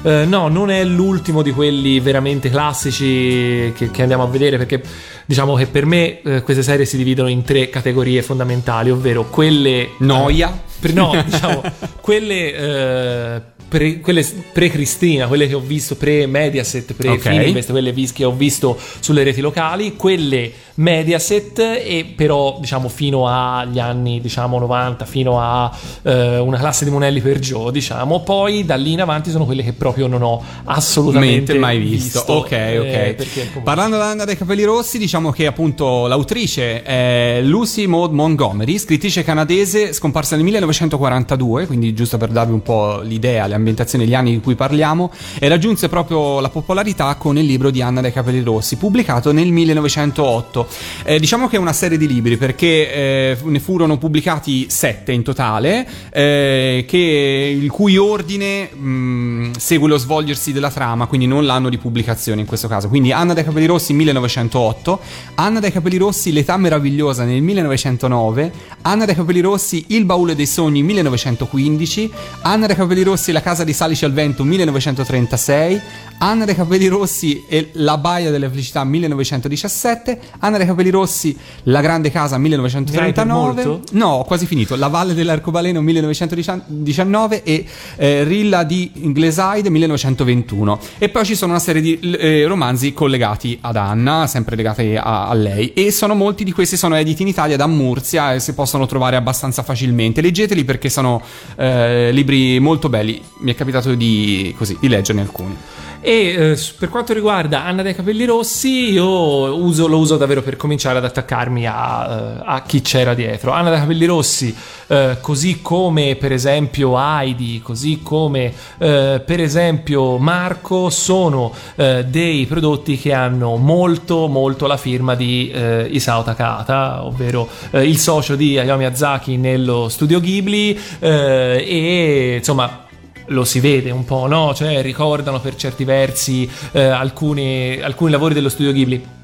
[0.03, 4.83] eh, no, non è l'ultimo di quelli veramente classici che, che andiamo a vedere perché
[5.25, 9.93] diciamo che per me eh, queste serie si dividono in tre categorie fondamentali, ovvero quelle...
[10.01, 10.55] Noia.
[10.81, 11.63] Per- no, diciamo,
[12.03, 18.33] quelle eh, pre- quelle pre-Cristina, quelle che ho visto pre-Mediaset, pre-Fininvest, quelle vis- che ho
[18.33, 20.51] visto sulle reti locali, quelle
[20.81, 25.71] Mediaset e però diciamo fino agli anni diciamo 90, fino a
[26.03, 29.63] eh, una classe di monelli per Joe, diciamo, poi da lì in avanti sono quelle
[29.63, 32.21] che proprio non ho assolutamente Mente mai visto.
[32.27, 32.53] Ok, ok.
[32.55, 38.13] eh, perché comunque- Parlando dell'Anna dei capelli rossi, diciamo che appunto l'autrice è Lucy Maud
[38.13, 44.05] Montgomery, scrittrice canadese scomparsa nel 1942, quindi giusto per darvi un po' l'idea, le ambientazioni
[44.05, 48.01] degli anni di cui parliamo, e raggiunse proprio la popolarità con il libro di Anna
[48.01, 50.69] dei capelli rossi, pubblicato nel 1908.
[51.05, 55.23] Eh, diciamo che è una serie di libri perché eh, ne furono pubblicati sette in
[55.23, 61.69] totale, eh, che- il cui ordine mh, segue lo svolgersi della trama, quindi non l'anno
[61.69, 62.89] di pubblicazione in questo caso.
[62.89, 65.01] Quindi Anna dai capelli rossi 1908,
[65.37, 68.53] Anna dai capelli rossi L'età meravigliosa nel 1909,
[68.83, 72.11] Anna dai capelli rossi Il baule dei sogni 1915,
[72.43, 75.81] Anna dai capelli rossi La casa di Salici al vento 1936,
[76.19, 81.81] Anna dai capelli rossi e La baia delle felicità 1917, Anna dai capelli rossi La
[81.81, 83.65] grande casa Ne hai per 1939.
[83.65, 83.83] molto?
[83.93, 84.77] No, ho quasi finito.
[84.77, 87.65] La Valle dell'Arcobaleno 1919 e
[87.97, 90.79] eh, Rilla di Ingleside 1921.
[90.99, 95.29] E poi ci sono una serie di eh, romanzi collegati ad Anna, sempre legati a,
[95.29, 95.73] a lei.
[95.73, 99.17] E sono molti di questi sono editi in Italia da Murcia e si possono trovare
[99.17, 100.21] abbastanza facilmente.
[100.21, 101.23] Leggeteli perché sono
[101.57, 103.21] eh, libri molto belli.
[103.39, 105.57] Mi è capitato di, così, di leggerne alcuni.
[106.03, 110.57] E eh, per quanto riguarda Anna dei capelli rossi, io uso- lo uso davvero per
[110.57, 113.51] cominciare ad attaccarmi a, eh, a chi c'era dietro.
[113.51, 114.55] Anna dei capelli rossi,
[114.87, 122.47] eh, così come per esempio Heidi, così come eh, per esempio Marco, sono eh, dei
[122.47, 128.59] prodotti che hanno molto molto la firma di eh, Isao Takata, ovvero il socio di
[128.59, 132.89] Hayao Miyazaki nello studio Ghibli e insomma
[133.31, 134.55] lo si vede un po', no?
[134.55, 139.19] Cioè ricordano per certi versi eh, alcuni, alcuni lavori dello studio Ghibli.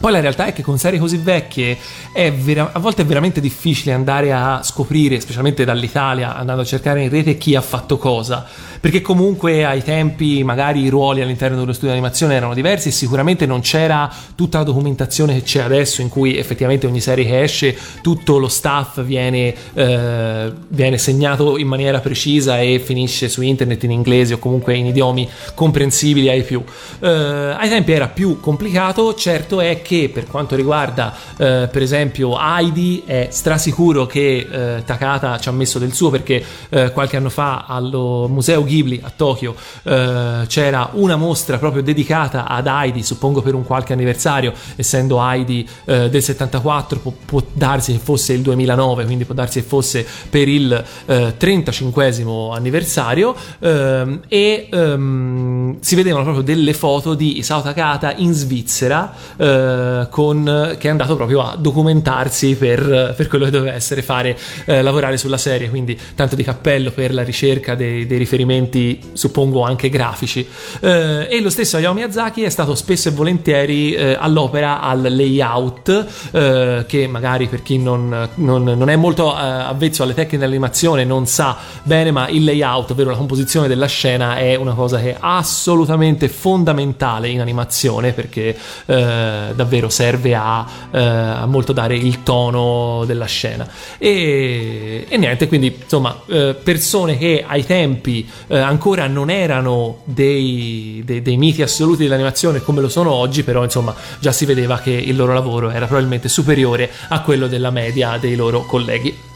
[0.00, 1.76] Poi la realtà è che con serie così vecchie
[2.12, 7.08] vera- a volte è veramente difficile andare a scoprire, specialmente dall'Italia, andando a cercare in
[7.08, 8.46] rete chi ha fatto cosa.
[8.80, 12.92] Perché comunque ai tempi magari i ruoli all'interno dello studio di animazione erano diversi e
[12.92, 17.42] sicuramente non c'era tutta la documentazione che c'è adesso in cui effettivamente ogni serie che
[17.42, 23.82] esce tutto lo staff viene, eh, viene segnato in maniera precisa e finisce su internet
[23.82, 26.62] in inglese o comunque in idiomi comprensibili ai più.
[27.00, 32.38] Eh, ai tempi era più complicato, certo è che per quanto riguarda eh, per esempio
[32.38, 37.30] Heidi è strasicuro che eh, Takata ci ha messo del suo perché eh, qualche anno
[37.30, 43.40] fa allo Museo Ghibli a Tokyo eh, c'era una mostra proprio dedicata ad Heidi, suppongo
[43.40, 48.42] per un qualche anniversario, essendo Heidi eh, del 74 può, può darsi che fosse il
[48.42, 52.12] 2009, quindi può darsi che fosse per il eh, 35
[52.52, 59.77] anniversario ehm, e ehm, si vedevano proprio delle foto di Isao Takata in Svizzera eh,
[60.10, 64.82] con, che è andato proprio a documentarsi per, per quello che doveva essere fare eh,
[64.82, 69.88] lavorare sulla serie quindi tanto di cappello per la ricerca dei, dei riferimenti suppongo anche
[69.88, 70.46] grafici.
[70.80, 76.06] Eh, e lo stesso Hayao Miyazaki è stato spesso e volentieri eh, all'opera al layout
[76.32, 81.04] eh, che magari per chi non, non- non è molto eh, avvezzo alle tecniche dell'animazione
[81.04, 85.12] non sa bene ma il layout ovvero la composizione della scena è una cosa che
[85.12, 88.56] è assolutamente fondamentale in animazione perché
[88.86, 93.68] eh, davvero serve a, eh, a molto dare il tono della scena.
[93.98, 101.02] E, e niente quindi insomma eh, persone che ai tempi eh, ancora non erano dei,
[101.04, 104.90] dei- dei miti assoluti dell'animazione come lo sono oggi però insomma già si vedeva che
[104.90, 109.28] il loro lavoro era probabilmente superiore a quello della media dei loro colleghi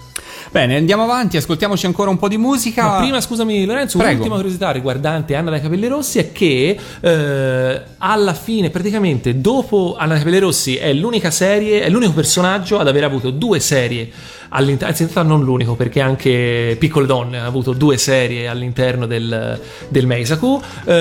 [0.53, 2.85] Bene, andiamo avanti, ascoltiamoci ancora un po' di musica.
[2.85, 4.13] ma prima, scusami, Lorenzo, Prego.
[4.13, 10.13] un'ultima curiosità riguardante Anna dai capelli rossi è che eh, alla fine, praticamente, dopo Anna
[10.13, 14.11] dai capelli rossi, è l'unica serie, è l'unico personaggio ad aver avuto due serie
[14.53, 19.07] all'interno, anzi, in realtà non l'unico, perché anche Piccole Donne ha avuto due serie all'interno
[19.07, 20.61] del, del Meisaku.
[20.85, 20.93] Eh,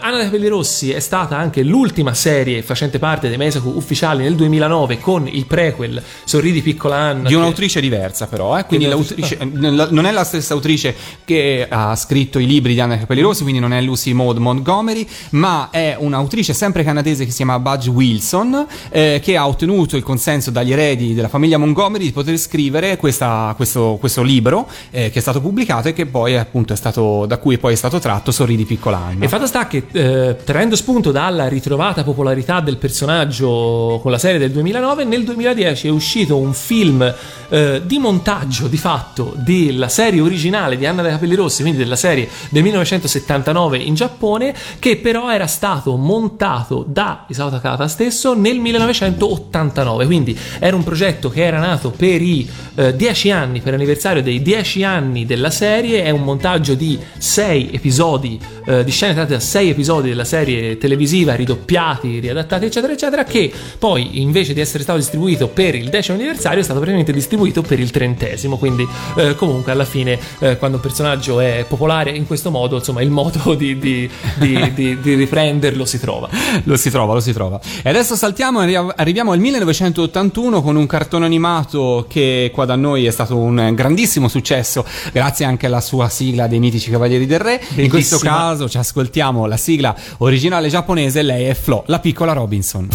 [0.00, 4.34] Anna dai capelli rossi è stata anche l'ultima serie facente parte dei Meisaku ufficiali nel
[4.34, 7.22] 2009 con il prequel Sorridi piccola Anna.
[7.22, 8.64] Di che- un'autrice diversa, però, eh?
[8.66, 10.94] quindi Che- l'autrice- n- non è la stessa autrice
[11.24, 15.06] che ha scritto i libri di Anna Capelli Rossi, quindi non è Lucy Maud Montgomery,
[15.30, 20.02] ma è un'autrice sempre canadese che si chiama Budge Wilson, eh, che ha ottenuto il
[20.02, 25.18] consenso dagli eredi della famiglia Montgomery di poter scrivere questa- questo, questo libro eh, che
[25.18, 28.30] è stato pubblicato e che poi appunto è stato, da cui poi è stato tratto
[28.30, 29.24] Sorridi piccola Anna.
[29.24, 34.38] E fatto sta che, eh, traendo spunto dalla ritrovata popolarità del personaggio con la serie
[34.38, 37.14] del 2009, nel 2010 è uscito un film
[37.48, 41.96] eh, di montaggio di fatto della serie originale di Anna dei Capelli Rossi, quindi della
[41.96, 48.58] serie del 1979 in Giappone, che però era stato montato da Isao Takata stesso nel
[48.58, 50.06] 1989.
[50.06, 54.42] Quindi era un progetto che era nato per i eh, 10 anni, per l'anniversario dei
[54.42, 56.02] 10 anni della serie.
[56.04, 60.78] È un montaggio di 6 episodi, eh, di scene tratte da 6 episodi della serie
[60.78, 66.16] televisiva, ridoppiati, riadattati, eccetera, eccetera, che poi invece di essere stato distribuito per il decimo
[66.16, 68.56] anniversario è stato praticamente distribuito per il trentesimo.
[68.56, 73.02] Quindi eh, comunque alla fine eh, quando un personaggio è popolare in questo modo, insomma
[73.02, 76.28] il modo di, di- di- di- riprenderlo si trova.
[76.64, 77.60] Lo si trova, lo si trova.
[77.82, 82.75] E adesso saltiamo e arri- arriviamo al 1981 con un cartone animato che qua da
[82.76, 87.40] noi è stato un grandissimo successo, grazie anche alla sua sigla dei mitici Cavalieri del
[87.40, 87.60] Re.
[87.76, 88.48] In questo Bellissima.
[88.48, 92.88] caso ci ascoltiamo la sigla originale giapponese, lei è Flo, la piccola Robinson.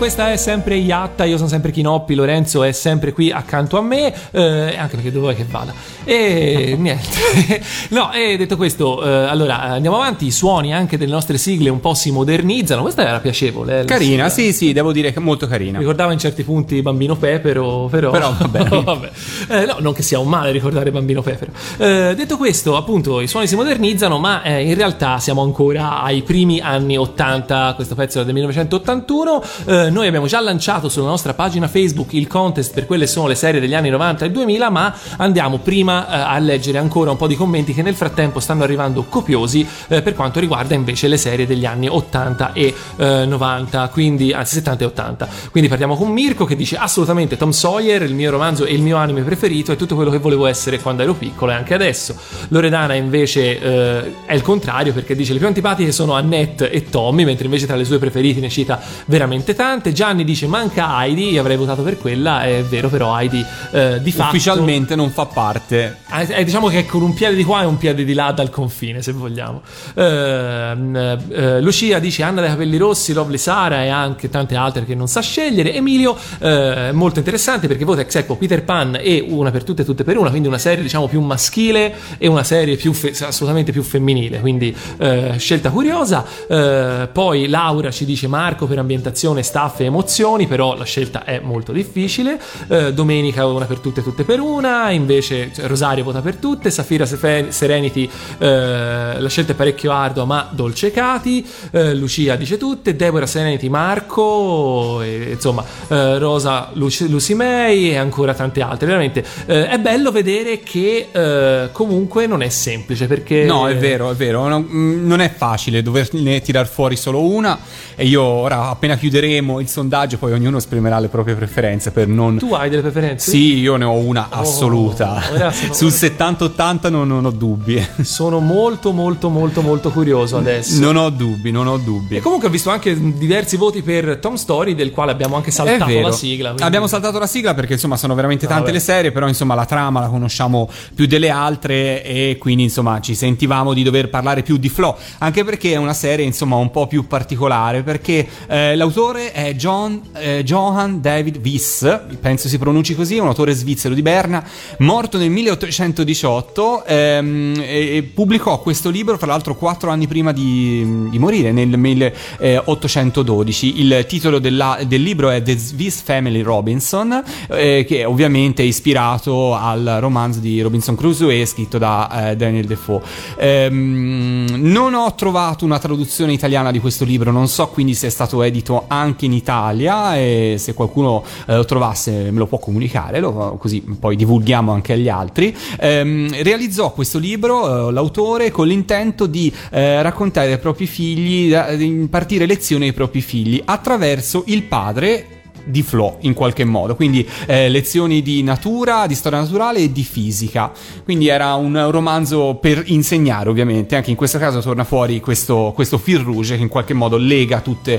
[0.00, 4.10] Questa è sempre Iatta, io sono sempre Chinoppi, Lorenzo è sempre qui accanto a me,
[4.30, 5.74] eh, anche perché dove vuoi che vada.
[6.04, 7.62] E niente.
[7.90, 11.80] no, e detto questo, eh, allora andiamo avanti, i suoni anche delle nostre sigle un
[11.80, 13.80] po' si modernizzano, questa era piacevole.
[13.80, 14.50] eh, Carina, sigla.
[14.50, 15.78] sì, sì, devo dire che molto carina.
[15.78, 18.64] Ricordava in certi punti Bambino Pepero, però, Però, vabbè.
[18.82, 19.10] vabbè.
[19.48, 21.52] Eh, no, non che sia un male ricordare Bambino Pepero.
[21.76, 26.22] Eh, detto questo, appunto, i suoni si modernizzano, ma eh, in realtà siamo ancora ai
[26.22, 27.72] primi anni 80.
[27.74, 29.42] Questo pezzo è del 1981.
[29.66, 33.34] Eh, noi abbiamo già lanciato sulla nostra pagina Facebook il contest per quelle sono le
[33.34, 37.26] serie degli anni 90 e 2000, ma andiamo prima eh, a leggere ancora un po'
[37.26, 41.46] di commenti che nel frattempo stanno arrivando copiosi eh, per quanto riguarda invece le serie
[41.46, 45.28] degli anni 80 e eh, 90, quindi anzi 70 e 80.
[45.50, 48.96] Quindi partiamo con Mirko che dice assolutamente Tom Sawyer, il mio romanzo e il mio
[48.96, 52.14] anime preferito, è tutto quello che volevo essere quando ero piccolo e anche adesso.
[52.48, 57.24] Loredana invece eh, è il contrario perché dice le più antipatiche sono Annette e Tommy,
[57.24, 59.92] mentre invece tra le sue preferite ne cita veramente tante.
[59.92, 64.12] Gianni dice manca Heidi, io avrei votato per quella, è vero però Heidi eh, di
[64.12, 64.28] fatto...
[64.30, 65.79] Ufficialmente non fa parte.
[65.80, 68.32] Eh, eh, diciamo che è con un piede di qua e un piede di là
[68.32, 69.62] dal confine, se vogliamo.
[69.94, 74.94] Ehm, eh, Lucia dice Anna dei capelli rossi, Lovely Sara e anche tante altre che
[74.94, 75.74] non sa scegliere.
[75.74, 79.84] Emilio, eh, molto interessante perché vota ex aequo Peter Pan e una per tutte e
[79.84, 83.72] tutte per una, quindi una serie diciamo più maschile e una serie più fe- assolutamente
[83.72, 86.24] più femminile, quindi eh, scelta curiosa.
[86.48, 91.40] Eh, poi Laura ci dice Marco per ambientazione, staff e emozioni, però la scelta è
[91.42, 92.38] molto difficile.
[92.68, 96.70] Eh, Domenica una per tutte e tutte per una, invece cioè, Rosario vota per tutte,
[96.70, 98.08] Safira Serenity
[98.38, 103.68] eh, la scelta è parecchio ardua ma dolce Cati, eh, Lucia dice tutte, Deborah Serenity
[103.68, 108.86] Marco, e, insomma eh, Rosa Lucy, Lucy May e ancora tante altre.
[108.86, 113.44] Veramente eh, è bello vedere che eh, comunque non è semplice perché...
[113.44, 114.46] No, è vero, è vero.
[114.48, 117.58] No, mm, non è facile doverne tirar fuori solo una.
[117.94, 122.38] E io ora, appena chiuderemo il sondaggio, poi ognuno esprimerà le proprie preferenze per non.
[122.38, 123.30] Tu hai delle preferenze?
[123.30, 125.22] Sì, io ne ho una assoluta.
[125.32, 127.84] ora sono- Sul 70-80 non, non ho dubbi.
[128.02, 130.80] Sono molto molto molto molto curioso adesso.
[130.80, 132.16] Non ho dubbi, non ho dubbi.
[132.16, 136.00] E comunque ho visto anche diversi voti per Tom Story, del quale abbiamo anche saltato
[136.00, 136.48] la sigla.
[136.48, 138.72] quindi- Abbiamo saltato la sigla perché insomma sono veramente tante Vabbè.
[138.74, 143.14] le serie, però insomma la trama la conosciamo più delle altre e quindi insomma ci
[143.14, 146.86] sentivamo di dover parlare più di Flo, anche perché è una serie insomma un po'
[146.86, 153.18] più particolare perché eh, l'autore è John, eh, Johann David Wyss, penso si pronunci così,
[153.18, 154.42] un autore svizzero di Berna,
[154.78, 161.18] morto nel 1818 ehm, e, pubblicò questo libro fra l'altro quattro anni prima di, di
[161.18, 163.80] morire, nel 1812.
[163.80, 169.54] Il titolo della- del libro è The Swiss Family Robinson, eh, che è ovviamente ispirato
[169.54, 173.00] al romanzo di Robinson Crusoe scritto da eh, Daniel Defoe.
[173.38, 178.10] Ehm, non ho trovato una traduzione italiana di questo libro, non so quindi se è
[178.10, 183.20] stato edito anche in Italia e se qualcuno eh, lo trovasse me lo può comunicare,
[183.20, 185.39] lo- così poi divulghiamo anche agli altri.
[185.78, 191.86] Ehm, realizzò questo libro eh, l'autore con l'intento di eh, raccontare ai propri figli, di
[191.86, 197.68] impartire lezioni ai propri figli attraverso il padre di Flo in qualche modo, quindi eh,
[197.68, 200.72] lezioni di natura, di storia naturale e di fisica.
[201.04, 203.94] Quindi era un romanzo per insegnare, ovviamente.
[203.94, 207.60] Anche in questo caso torna fuori questo, questo fil rouge che in qualche modo lega
[207.60, 207.98] tutti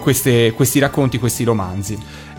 [0.00, 1.96] questi racconti, questi romanzi.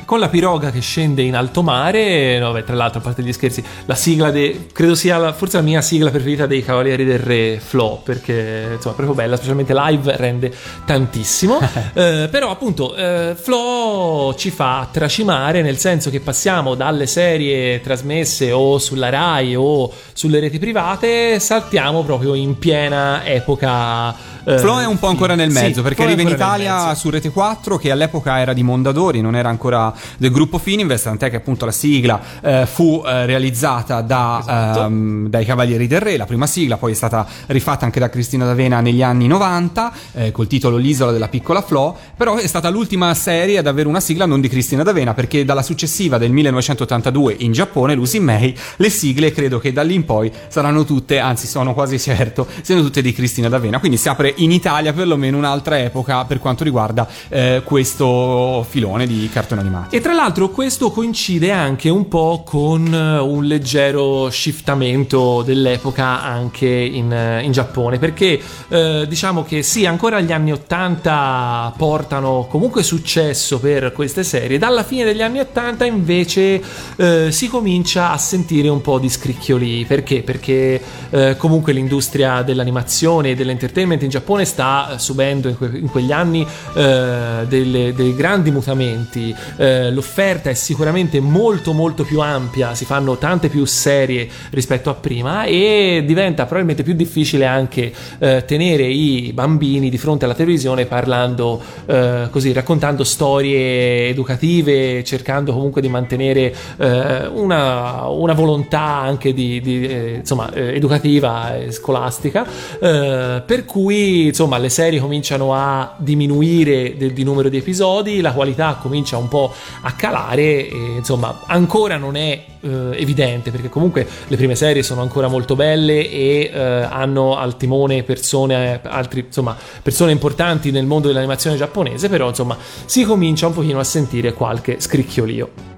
[0.08, 2.40] Con la piroga che scende in alto mare.
[2.40, 5.58] No, beh, tra l'altro, a parte gli scherzi, la sigla de- credo sia la- forse
[5.58, 9.74] la mia sigla preferita dei Cavalieri del Re Flo, perché insomma è proprio bella, specialmente
[9.76, 10.54] live rende
[10.86, 11.60] tantissimo.
[11.98, 18.52] Eh, però, appunto, eh, Flo ci fa tracimare nel senso che passiamo dalle serie trasmesse
[18.52, 24.16] o sulla Rai o sulle reti private, saltiamo proprio in piena epoca.
[24.44, 26.94] eh, Flo è un po' ancora nel sì, mezzo perché Flo è arriva in Italia
[26.96, 31.30] su Rete 4 che all'epoca era di Mondadori, non era ancora del gruppo Fininvest, tant'è
[31.30, 34.82] che appunto la sigla eh, fu eh, realizzata da, Esatto.
[34.86, 38.46] ehm, dai Cavalieri del Re, la prima sigla, poi è stata rifatta anche da Cristina
[38.46, 43.14] D'Avena negli anni 90 eh, col titolo L'isola della piccola Flo, però è stata l'ultima
[43.14, 47.52] serie ad avere una sigla non di Cristina D'Avena perché dalla successiva del 1982 in
[47.52, 51.74] Giappone, Lucy May, le sigle credo che da lì in poi saranno tutte, anzi sono
[51.74, 56.26] quasi certo, siano tutte di Cristina D'Avena, quindi si apre in Italia perlomeno un'altra epoca
[56.26, 59.96] per quanto riguarda eh, questo filone di cartoni animati.
[59.96, 66.68] E tra l'altro questo coincide anche un po' con eh, un leggero shiftamento dell'epoca anche
[66.68, 72.84] in, eh, in Giappone, perché eh, diciamo che sì, ancora gli anni 80 portano comunque
[72.84, 76.62] successo per queste serie, dalla fine degli anni 80 invece
[76.98, 80.22] eh, si comincia a sentire un po' di scricchioli, perché?
[80.22, 85.90] Perché eh, comunque l'industria dell'animazione e dell'entertainment in Giappone sta eh, subendo in, que- in
[85.90, 92.86] quegli anni delle- dei grandi mutamenti, eh, l'offerta è sicuramente molto molto più ampia, si
[92.86, 98.86] fanno tante più serie rispetto a prima e diventa probabilmente più difficile anche eh, tenere
[98.86, 105.90] i bambini di fronte alla televisione parlando eh, così, raccontando storie educative, cercando comunque di
[105.90, 112.46] mantenere eh, una, una volontà anche di, di, eh, insomma, eh, educativa e scolastica,
[112.80, 118.34] eh, per cui insomma le serie cominciano a diminuire del- di numero di episodi, la
[118.34, 124.08] qualità comincia un po' a calare e insomma ancora non è eh, evidente perché comunque
[124.28, 129.56] le prime serie sono ancora molto belle e eh, hanno al timone persone, altri, insomma,
[129.82, 134.80] persone importanti nel mondo dell'animazione giapponese, però insomma si comincia un pochino a sentire qualche
[134.80, 135.76] scricchiolio.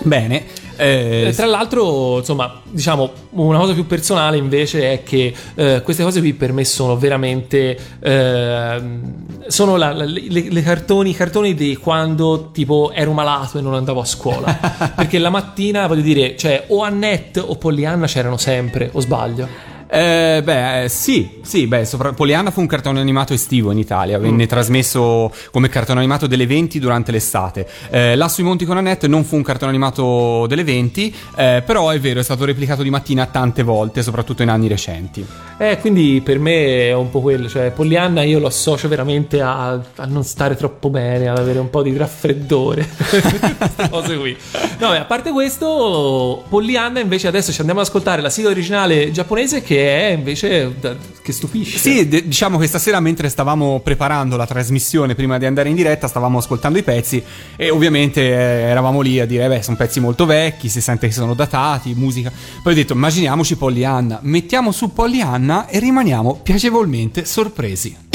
[0.00, 0.44] Bene,
[0.78, 6.02] Eh, Eh, tra l'altro, insomma, diciamo, una cosa più personale invece è che eh, queste
[6.04, 7.76] cose qui per me sono veramente.
[8.00, 13.60] ehm, sono la- la- le, le cartoni, i cartoni di quando tipo ero malato e
[13.62, 14.52] non andavo a scuola.
[14.94, 19.76] Perché la mattina, voglio dire, cioè, o Annette o Pollyanna c'erano sempre, o sbaglio?
[19.90, 24.18] Eh, beh, eh, sì, sì, beh, sopra- Poliana fu un cartone animato estivo in Italia,
[24.18, 24.46] venne Mm.
[24.48, 27.66] trasmesso come cartone animato delle 20 durante l'estate.
[27.90, 31.88] Eh, là sui Monti con Annette non fu un cartone animato delle 20, eh, però
[31.88, 35.24] è vero, è stato replicato di mattina tante volte, soprattutto in anni recenti.
[35.56, 39.70] Eh, quindi per me è un po' quello, cioè Pollyanna io lo associo veramente a,
[39.70, 44.36] a non stare troppo bene, ad avere un po' di raffreddore, queste cose qui.
[44.80, 49.10] No, beh, a parte questo, Pollyanna invece adesso ci andiamo ad ascoltare la sigla originale
[49.10, 51.78] giapponese che è invece da- che stupisce.
[51.78, 56.08] Sì, de- diciamo che stasera mentre stavamo preparando la trasmissione prima di andare in diretta,
[56.08, 57.22] stavamo ascoltando i pezzi
[57.56, 58.32] e ovviamente eh,
[58.68, 62.32] eravamo lì a dire, beh, sono pezzi molto vecchi, si sente che sono datati, musica.
[62.62, 68.07] Poi ho detto, immaginiamoci Pollyanna, mettiamo su Pollyanna e rimaniamo piacevolmente sorpresi.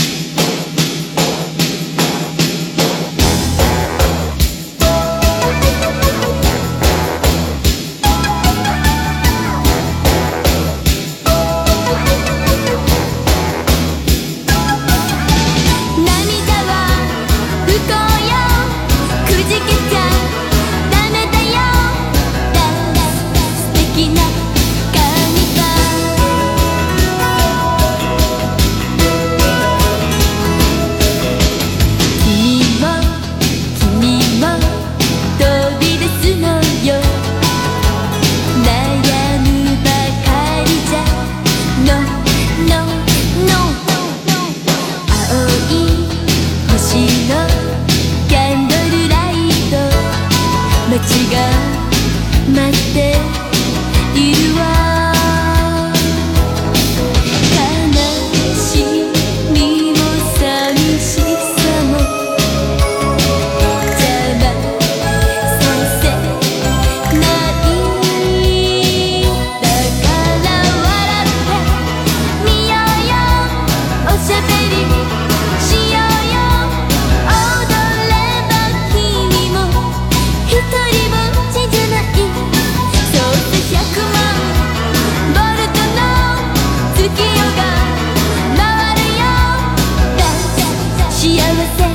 [91.23, 91.92] せ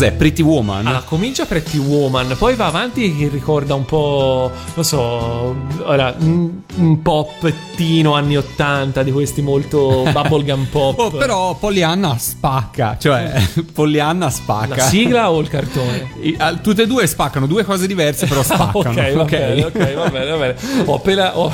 [0.00, 0.12] Cos'è?
[0.12, 0.86] Pretty Woman?
[0.86, 6.50] Allora, comincia Pretty Woman, poi va avanti che ricorda un po', non so, ora, un,
[6.76, 10.98] un popettino anni 80 di questi molto bubblegum pop.
[10.98, 13.30] Oh, però Pollyanna spacca, cioè
[13.74, 14.76] Pollyanna spacca.
[14.76, 16.12] La sigla o il cartone?
[16.22, 18.88] I- ah, Tutte e due spaccano, due cose diverse però spaccano.
[18.98, 20.56] ok, va bene, ok, va bene, va bene.
[20.86, 21.52] Ho appena, ho-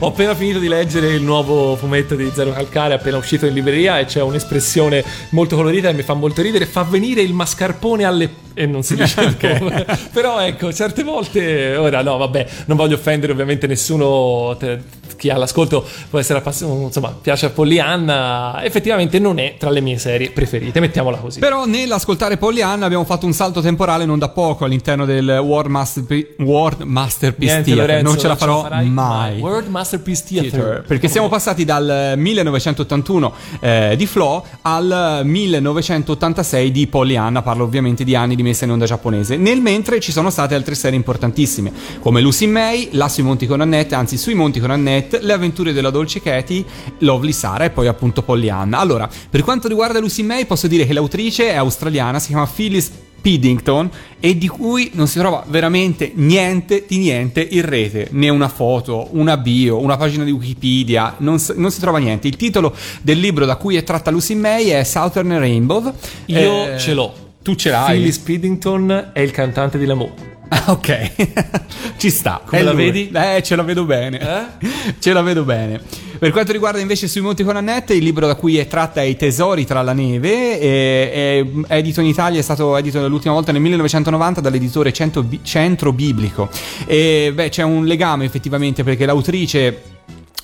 [0.00, 4.00] ho appena finito di leggere il nuovo fumetto di Zero Calcare, appena uscito in libreria,
[4.00, 6.66] e c'è un'espressione molto colorita e mi fa molto ridere.
[6.66, 7.34] Fa venire il
[7.68, 9.86] mascarpone alle, e non si dice dove.
[10.12, 14.80] Però ecco, certe volte, ora no, vabbè, non voglio offendere ovviamente nessuno, te-
[15.18, 19.80] chi ha l'ascolto può essere appassionato, insomma, piace a Pollyanna, effettivamente non è tra le
[19.80, 21.40] mie serie preferite, mettiamola così.
[21.40, 26.34] Però nell'ascoltare Pollyanna abbiamo fatto un salto temporale non da poco all'interno del World, Masterpi-
[26.38, 27.86] World Masterpiece Niente, Theater.
[27.86, 29.40] Lorenzo, non ce la farò farai mai.
[29.40, 30.50] World Masterpiece Theater.
[30.50, 38.04] Theater, Perché siamo passati dal 1981 eh, di Flo al 1986 di Pollyanna, parlo ovviamente
[38.04, 39.36] di anni di messa in onda giapponese.
[39.36, 43.60] Nel mentre ci sono state altre serie importantissime, come Lucy May, La sui monti con
[43.60, 46.64] Annette, anzi sui monti con Annette, Le avventure della dolce Katie,
[46.98, 48.78] Lovely Sara e poi appunto Pollyanna.
[48.78, 52.90] Allora, per quanto riguarda Lucy May, posso dire che l'autrice è australiana, si chiama Phyllis
[53.20, 53.90] Piddington
[54.20, 59.08] e di cui non si trova veramente niente di niente in rete, né una foto,
[59.12, 62.28] una bio, una pagina di Wikipedia, non, non si trova niente.
[62.28, 65.92] Il titolo del libro da cui è tratta Lucy May è Southern Rainbow.
[66.26, 67.12] Io Eh, ce l'ho.
[67.42, 67.96] Tu ce l'hai?
[67.98, 70.12] Phyllis Piddington è il cantante di L'amour.
[70.50, 71.10] Ah, ok,
[71.98, 72.40] ci sta.
[72.44, 72.84] Come È la lui.
[72.84, 73.10] vedi?
[73.12, 74.18] Eh, ce la vedo bene.
[74.60, 74.66] Eh?
[74.98, 75.80] Ce la vedo bene.
[76.18, 79.04] Per quanto riguarda invece sui Monti con Annette, il libro da cui è tratta è
[79.04, 81.46] I tesori tra la neve, è, è
[81.76, 86.48] edito in Italia, è stato edito l'ultima volta nel 1990 dall'editore Centro, Centro Biblico.
[86.86, 89.82] E beh, c'è un legame effettivamente perché l'autrice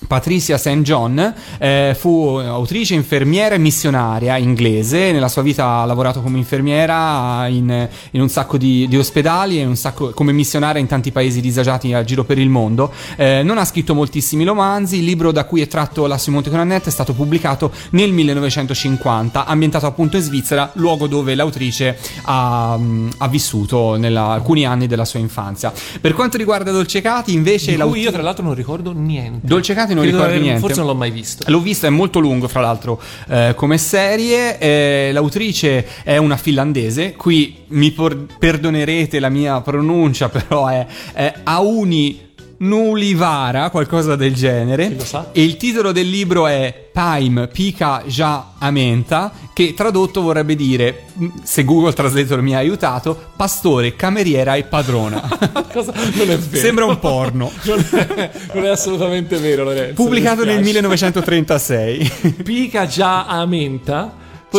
[0.07, 0.81] Patricia St.
[0.81, 5.11] John eh, fu autrice, infermiera e missionaria inglese.
[5.11, 9.65] Nella sua vita ha lavorato come infermiera in, in un sacco di, di ospedali e
[9.65, 12.91] un sacco, come missionaria in tanti paesi disagiati a giro per il mondo.
[13.15, 14.97] Eh, non ha scritto moltissimi romanzi.
[14.97, 18.11] Il libro da cui è tratto La sui Monti con Annette è stato pubblicato nel
[18.11, 24.87] 1950, ambientato appunto in Svizzera, luogo dove l'autrice ha, mm, ha vissuto in alcuni anni
[24.87, 25.73] della sua infanzia.
[25.99, 29.47] Per quanto riguarda Dolce Cati, invece, Di cui io tra l'altro non ricordo niente.
[29.47, 30.59] Dolce Cati non Credo aver- niente.
[30.59, 31.43] Forse non l'ho mai visto.
[31.47, 34.57] L'ho visto, è molto lungo, fra l'altro, eh, come serie.
[34.59, 37.13] Eh, l'autrice è una finlandese.
[37.13, 44.95] Qui mi por- perdonerete la mia pronuncia, però è, è Auni Nulivara, qualcosa del genere.
[45.31, 51.27] E il titolo del libro è Paim Pika Ja Amenta, che tradotto vorrebbe dire, mh,
[51.43, 55.21] se Google Translator mi ha aiutato, pastore, cameriera e padrona.
[55.71, 55.91] Cosa?
[55.93, 56.57] Non è vero.
[56.57, 57.51] Sembra un porno.
[57.65, 59.93] non, è, non è assolutamente vero, Lorenzo.
[59.93, 60.81] Pubblicato nel dispiace.
[60.81, 62.33] 1936.
[62.43, 63.45] Pica già a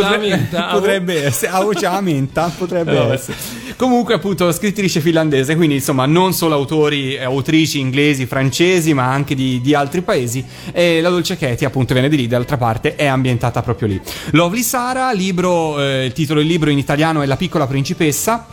[0.01, 0.11] menta.
[0.11, 0.63] Potre- Già a menta.
[0.73, 3.37] potrebbe essere, ah, a menta, potrebbe Eh, essere.
[3.77, 9.35] Comunque, appunto, scrittrice finlandese, quindi insomma, non solo autori e autrici inglesi, francesi, ma anche
[9.35, 10.45] di, di altri paesi.
[10.73, 14.01] E la Dolce Katie, appunto, viene di lì, d'altra parte, è ambientata proprio lì.
[14.31, 18.47] Lovely Sara, libro, eh, il titolo del libro in italiano è La piccola principessa.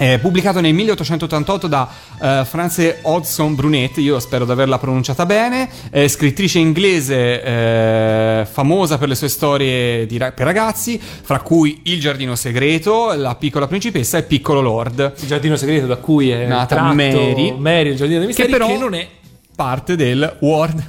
[0.00, 1.86] È pubblicato nel 1888 da
[2.22, 8.96] eh, France Hodgson Brunet, io spero di averla pronunciata bene, è scrittrice inglese eh, famosa
[8.96, 14.16] per le sue storie di per ragazzi, fra cui Il giardino segreto, La piccola principessa
[14.16, 17.54] e Piccolo Lord, Il giardino segreto da cui è Nata tratto Mary.
[17.58, 19.06] Mary, il giardino dei misteri, che però che non è
[19.54, 20.82] parte del World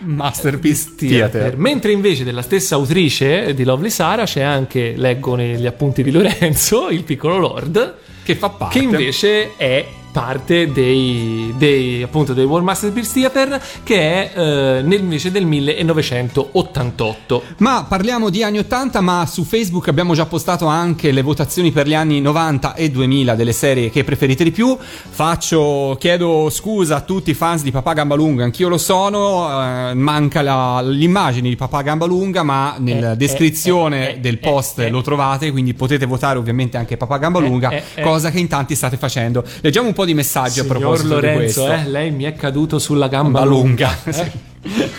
[0.00, 1.56] Masterpiece Theater.
[1.56, 6.90] Mentre invece della stessa autrice di Lovely Sara c'è anche, leggo negli appunti di Lorenzo,
[6.90, 7.96] il piccolo Lord,
[8.32, 8.78] Che fa parte.
[8.78, 15.00] che invece è parte dei, dei appunto dei World Masterpiece Theater che è eh, nel,
[15.00, 21.12] invece del 1988 Ma parliamo di anni 80, ma su Facebook abbiamo già postato anche
[21.12, 24.76] le votazioni per gli anni 90 e 2000 delle serie che preferite di più.
[24.80, 29.48] Faccio, chiedo scusa a tutti i fans di Papà Gambalunga, anch'io lo sono,
[29.90, 34.38] eh, manca la- l'immagine di Papà Gambalunga, ma nella Eh, descrizione eh, eh, del eh,
[34.38, 34.88] post eh.
[34.90, 38.02] lo trovate, quindi potete votare ovviamente anche Papà Gambalunga, Eh, eh, eh.
[38.02, 39.44] cosa che in tanti state facendo.
[39.60, 42.78] Leggiamo un po' di messaggi a Signor proposito di Lorenzo eh, lei mi è caduto
[42.78, 43.58] sulla gamba lunga
[44.04, 44.38] lunga.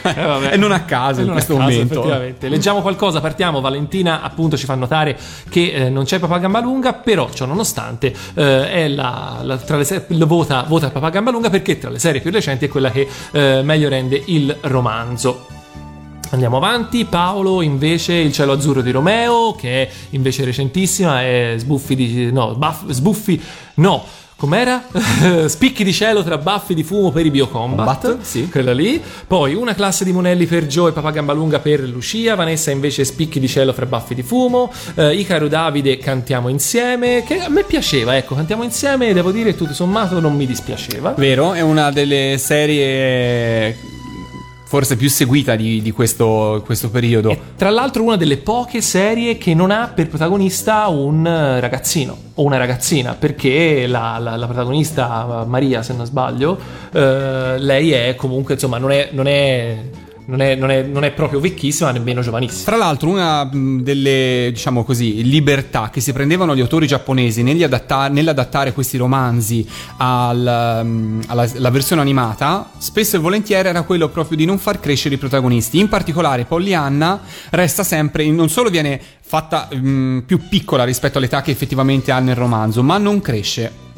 [0.04, 0.10] Eh?
[0.10, 0.54] Eh.
[0.54, 1.94] E non a caso E in non questo a caso, momento.
[2.00, 2.50] effettivamente.
[2.50, 3.62] Leggiamo qualcosa, partiamo.
[3.62, 5.16] Valentina appunto ci fa notare
[5.50, 10.04] che eh, non c'è Papà Gambalunga, però ciò nonostante eh, è la, la- tra le
[10.26, 13.88] vota, vota Papà Gambalunga perché tra le serie più recenti è quella che eh, meglio
[13.88, 15.46] rende il romanzo.
[16.32, 21.96] Andiamo avanti, Paolo invece Il cielo azzurro di Romeo, che è invece recentissima, è sbuffi
[21.96, 22.32] di...
[22.32, 23.40] no, baff- sbuffi...
[23.76, 24.04] no,
[24.42, 24.84] com'era?
[25.46, 28.50] Spicchi di cielo tra baffi di fumo per i Biocombat, Combat, sì.
[28.50, 29.00] quella lì.
[29.28, 33.40] Poi una classe di monelli per Joe e Papà Gambalunga per Lucia, Vanessa invece Spicchi
[33.40, 38.18] di cielo fra baffi di fumo, eh, Icaro Davide Cantiamo insieme, che a me piaceva,
[38.18, 41.14] ecco, Cantiamo insieme, devo dire tutto sommato non mi dispiaceva.
[41.16, 43.78] Vero, è una delle serie
[44.72, 47.30] forse più seguita di, di questo, questo periodo.
[47.32, 51.26] E tra l'altro una delle poche serie che non ha per protagonista un
[51.60, 56.58] ragazzino o una ragazzina, perché la, la- la protagonista Maria, se non sbaglio,
[56.94, 59.10] eh, lei è comunque, insomma, non è...
[59.12, 59.78] Non è
[60.32, 62.64] non è, non è- non è proprio vecchissima, nemmeno giovanissima.
[62.64, 68.08] Fra l'altro, una mh, delle, diciamo così, libertà che si prendevano gli autori giapponesi adatta-
[68.08, 69.68] nell'adattare questi romanzi
[69.98, 74.80] al, mh, alla, alla versione animata, spesso e volentieri era quello proprio di non far
[74.80, 75.80] crescere i protagonisti.
[75.80, 81.52] In particolare, Pollyanna resta sempre, non solo viene fatta mh, più piccola rispetto all'età che
[81.52, 83.90] effettivamente ha nel romanzo, ma non cresce.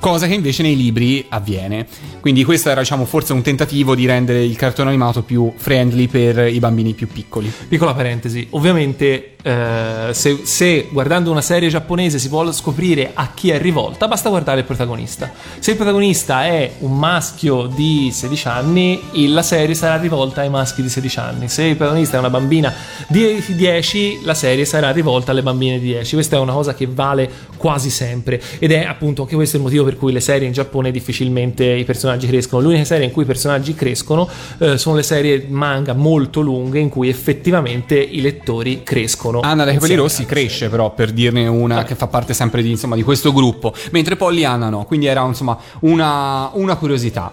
[0.00, 1.86] Cosa che invece nei libri avviene.
[2.20, 6.52] Quindi questo era, diciamo, forse un tentativo di rendere il cartone animato più friendly per
[6.52, 7.52] i bambini più piccoli.
[7.68, 13.48] Piccola parentesi, ovviamente eh, se, se guardando una serie giapponese si vuole scoprire a chi
[13.48, 15.30] è rivolta, basta guardare il protagonista.
[15.58, 20.82] Se il protagonista è un maschio di 16 anni, la serie sarà rivolta ai maschi
[20.82, 21.48] di 16 anni.
[21.48, 22.70] Se il protagonista è una bambina
[23.08, 26.14] di 10, la serie sarà rivolta alle bambine di 10.
[26.14, 29.84] Questa è una cosa che vale quasi sempre ed è appunto anche questo il motivo
[29.84, 32.62] per cui le serie in Giappone difficilmente i personaggi crescono.
[32.62, 36.90] L'unica serie in cui i personaggi crescono eh, sono le serie manga molto lunghe in
[36.90, 39.37] cui effettivamente i lettori crescono.
[39.40, 42.94] Anna dai capelli rossi cresce però per dirne una che fa parte sempre di, insomma,
[42.94, 47.30] di questo gruppo, mentre Pollyanna no, quindi era insomma una, una curiosità.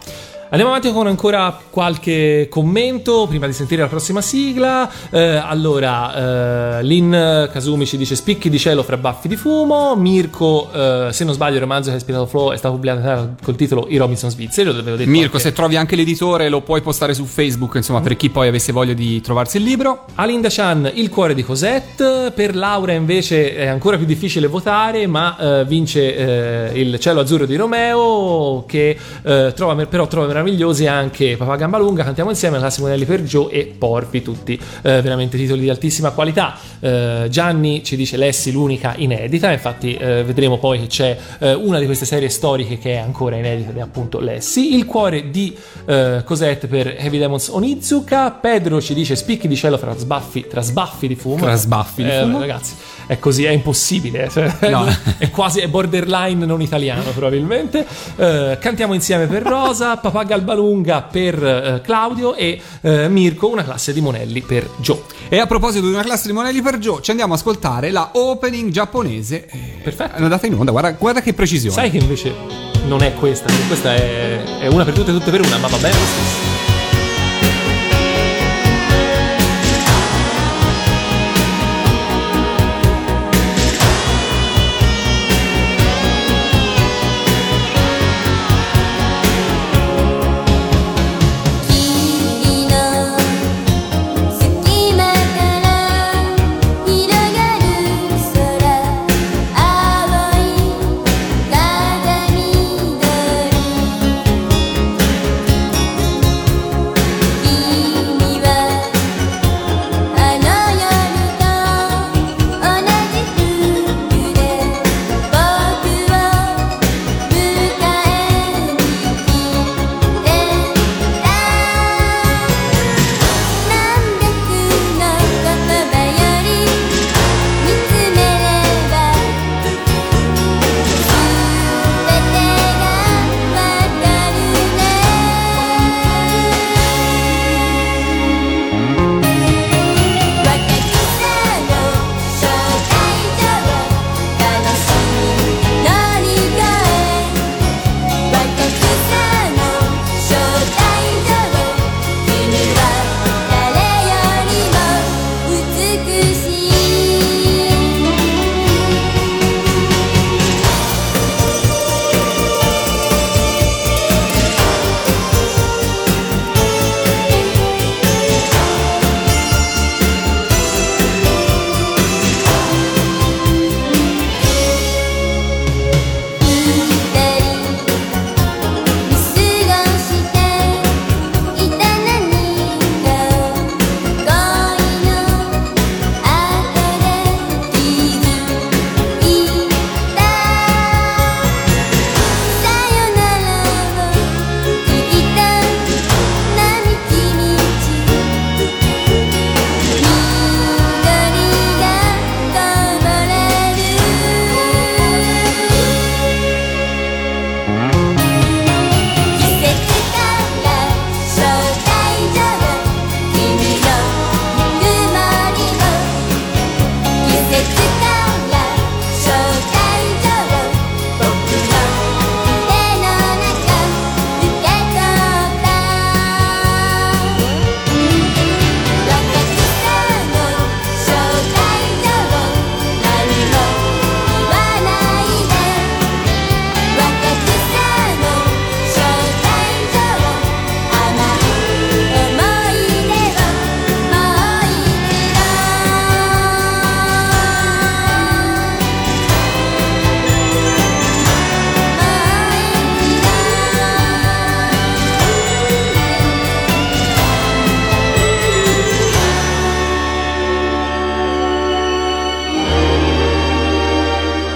[0.55, 4.89] Andiamo avanti con ancora qualche commento prima di sentire la prossima sigla.
[5.09, 9.97] Eh, allora, eh, Lin Kazumi ci dice spicchi di cielo fra baffi di fumo.
[9.97, 13.57] Mirko, eh, se non sbaglio, il romanzo che ha ispirato Flow è stato pubblicato col
[13.57, 14.71] titolo I Robinson Svizzeri.
[15.05, 18.47] Mirko, anche- se trovi anche l'editore lo puoi postare su Facebook, insomma, per chi poi
[18.47, 20.05] avesse voglia di trovarsi il libro.
[20.15, 22.31] Alinda Chan, Il cuore di Cosette.
[22.33, 27.45] Per Laura invece è ancora più difficile votare, ma eh, vince eh, Il cielo azzurro
[27.45, 33.05] di Romeo, che eh, trova, però trova meravigliosi anche Papà Gambalunga, Cantiamo insieme, La Simonelli
[33.05, 36.55] per Joe e Porpi, tutti eh, veramente titoli di altissima qualità.
[36.79, 41.79] Eh, Gianni ci dice Lessi l'unica inedita, infatti eh, vedremo poi che c'è eh, una
[41.79, 44.75] di queste serie storiche che è ancora inedita ed è appunto Lessi.
[44.75, 45.55] Il cuore di
[45.85, 48.31] eh, Cosette per Heavy Demons Onizuka.
[48.31, 51.37] Pedro ci dice spicchi di cielo fra sbaffi, tra sbaffi di fumo.
[51.37, 52.39] Tra sbaffi di Eh, fumo.
[52.39, 52.75] Ragazzi,
[53.07, 54.29] è così, è impossibile.
[54.31, 54.85] cioè, No.
[55.17, 57.85] è quasi è borderline non italiano, probabilmente.
[58.15, 63.93] Eh, cantiamo insieme per Rosa, Papà Galbalunga per eh, Claudio e eh, Mirko, una classe
[63.93, 65.01] di Monelli per Joe.
[65.29, 68.11] E a proposito di una classe di Monelli per Joe, ci andiamo a ascoltare la
[68.13, 69.45] opening giapponese.
[69.47, 70.17] Eh, Perfetto.
[70.17, 71.73] È andata in onda, guarda, guarda che precisione.
[71.73, 72.33] Sai che invece
[72.87, 75.77] non è questa, questa è, è una per tutte e tutte per una, ma va
[75.77, 76.54] bene lo stesso.「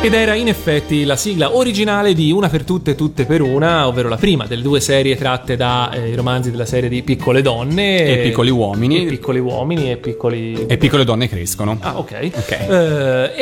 [0.09, 4.09] ed era in effetti la sigla originale di Una per tutte, tutte per una, ovvero
[4.09, 8.49] la prima delle due serie tratte dai romanzi della serie di Piccole donne E Piccoli
[8.49, 9.05] uomini.
[9.05, 11.77] e Piccoli uomini e piccoli E piccole donne crescono.
[11.79, 12.31] Ah, ok.
[12.33, 12.51] Ok.
[12.51, 13.33] Eh,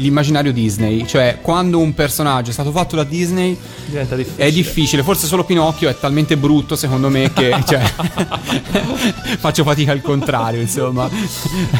[0.00, 1.06] dall'immaginario Disney.
[1.06, 3.56] Cioè, quando un personaggio è stato fatto da Disney
[3.86, 4.44] diventa difficile.
[4.46, 5.02] è difficile.
[5.02, 7.80] Forse solo Pinocchio è talmente brutto, secondo me, che cioè,
[9.38, 11.08] faccio fatica al contrario, insomma.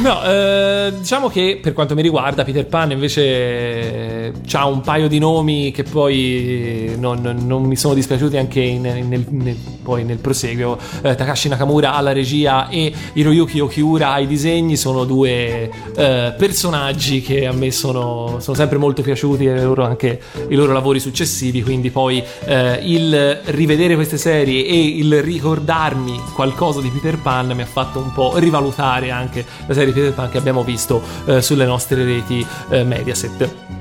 [0.01, 5.19] No, eh, diciamo che per quanto mi riguarda, Peter Pan invece ha un paio di
[5.19, 10.19] nomi che poi non, non- non mi sono dispiaciuti anche in- nel, nel- poi nel
[10.19, 10.79] proseguio.
[11.03, 17.47] Eh, Takashi Nakamura alla regia e Hiroyuki Okiura ai disegni sono due eh, personaggi che
[17.47, 21.63] a me sono, sono sempre molto piaciuti loro anche i loro lavori successivi.
[21.63, 27.63] Quindi poi eh, il rivedere queste serie e il ricordarmi qualcosa di Peter Pan mi
[27.63, 31.65] ha fatto un po' rivalutare anche la serie Peter Pan che abbiamo visto eh, sulle
[31.65, 33.80] nostre reti eh, Mediaset.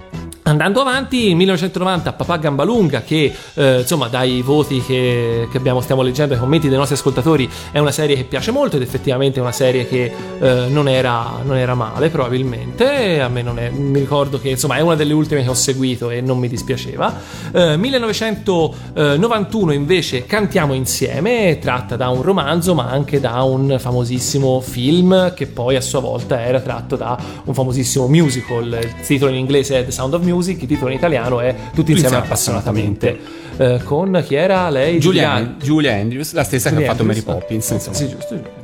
[0.50, 6.34] Andando avanti, 1990, Papà Gambalunga, che eh, insomma dai voti che, che abbiamo, stiamo leggendo,
[6.34, 9.52] ai commenti dei nostri ascoltatori, è una serie che piace molto ed effettivamente è una
[9.52, 14.40] serie che eh, non, era, non era male probabilmente, a me non è, mi ricordo
[14.40, 17.16] che insomma è una delle ultime che ho seguito e non mi dispiaceva.
[17.52, 25.32] Eh, 1991 invece Cantiamo insieme, tratta da un romanzo ma anche da un famosissimo film
[25.36, 29.78] che poi a sua volta era tratto da un famosissimo musical, il titolo in inglese
[29.78, 33.20] è The Sound of Music, il titolo in italiano è Tutti insieme insieme appassionatamente.
[33.58, 35.00] Eh, con chi era lei?
[35.00, 37.72] Julia, Julia Andrews, la stessa che Julia ha fatto Mary Andrews, Poppins.
[37.72, 37.96] ah, Insomma.
[37.96, 38.34] Sì, giusto.
[38.34, 38.59] Andrews.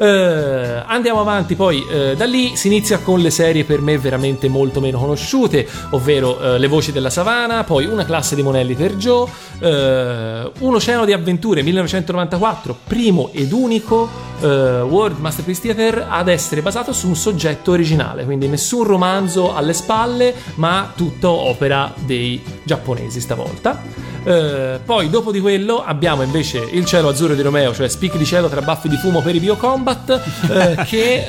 [0.00, 4.48] Eh, andiamo avanti, poi eh, da lì si inizia con le serie per me veramente
[4.48, 8.96] molto meno conosciute, ovvero eh, Le voci della savana, poi Una classe di monelli per
[8.96, 9.28] Joe,
[9.60, 14.08] eh, Un oceano di avventure 1994, primo ed unico
[14.40, 19.72] eh, World Masterpiece Theater ad essere basato su un soggetto originale, quindi nessun romanzo alle
[19.72, 24.12] spalle, ma tutto opera dei giapponesi stavolta.
[24.26, 28.24] Eh, poi dopo di quello abbiamo invece il cielo azzurro di Romeo, cioè spicchi di
[28.24, 31.24] cielo tra baffi di fumo per i Biocombat, eh, che...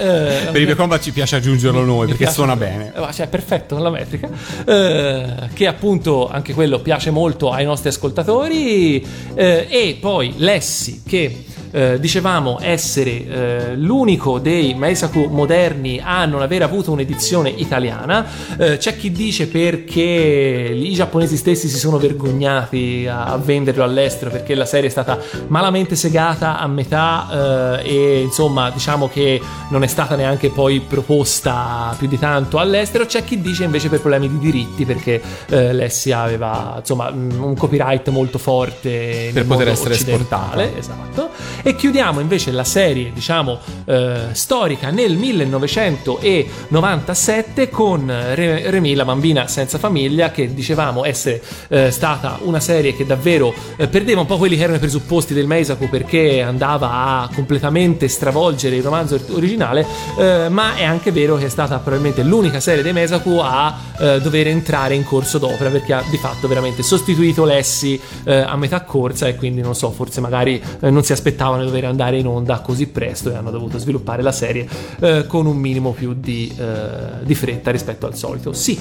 [0.45, 2.91] eh, Per i Biocombat ci piace aggiungerlo noi perché piace- suona bene.
[2.95, 4.29] Eh, Cioè, perfetto con la metrica.
[4.65, 9.03] Eh, che appunto anche quello piace molto ai nostri ascoltatori.
[9.33, 16.41] Eh, e poi Lessi, che eh, dicevamo essere eh, l'unico dei Meisaku moderni a non
[16.41, 18.25] aver avuto un'edizione italiana.
[18.57, 24.31] Eh, c'è chi dice perché i giapponesi stessi si sono vergognati a, a venderlo all'estero
[24.31, 29.83] perché la serie è stata malamente segata a metà eh, e insomma diciamo che non
[29.83, 33.05] è stata neanche poi proposta più di tanto all'estero.
[33.05, 38.07] C'è chi dice invece per problemi di diritti perché eh, Lessi aveva insomma un copyright
[38.09, 40.63] molto forte Per poter essere esportata.
[40.77, 41.29] esatto.
[41.67, 49.47] E chiudiamo invece la serie, diciamo, eh, storica nel 1997 con Re- Remy, la bambina
[49.47, 54.37] senza famiglia, che dicevamo essere eh, stata una serie che davvero eh, perdeva un po'
[54.37, 59.87] quelli che erano i presupposti del Meisaku perché andava a completamente stravolgere il romanzo originale,
[60.19, 64.21] eh, ma è anche vero che è stata probabilmente l'unica serie dei Meisaku a eh,
[64.21, 68.81] dover entrare in corso d'opera perché ha di fatto veramente sostituito Lessi eh, a metà
[68.81, 71.11] corsa e quindi non so, forse magari non si
[71.55, 74.67] aspettavano di dover andare in onda così presto e hanno dovuto sviluppare la serie
[74.99, 78.53] eh, con un minimo più di, eh, di fretta rispetto al solito.
[78.53, 78.77] Sì,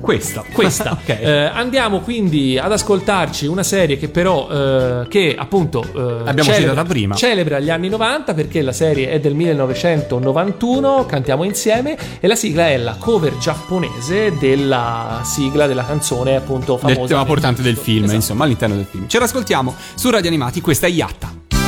[0.00, 0.42] Questa.
[0.52, 0.92] questa.
[1.00, 1.08] ok.
[1.08, 6.84] Eh, andiamo quindi ad ascoltarci una serie che però, eh, che appunto eh, Abbiamo citata
[6.84, 7.14] prima.
[7.14, 12.68] celebra gli anni 90 perché la serie è del 1991, cantiamo insieme e la sigla
[12.68, 16.98] è la cover giapponese della sigla della canzone appunto famosa.
[17.00, 18.16] del tema portante del film, Esatto.
[18.16, 19.06] insomma, all'interno del film.
[19.06, 21.59] Ce l'ascoltiamo su Radio Animati, questa è Yatta.「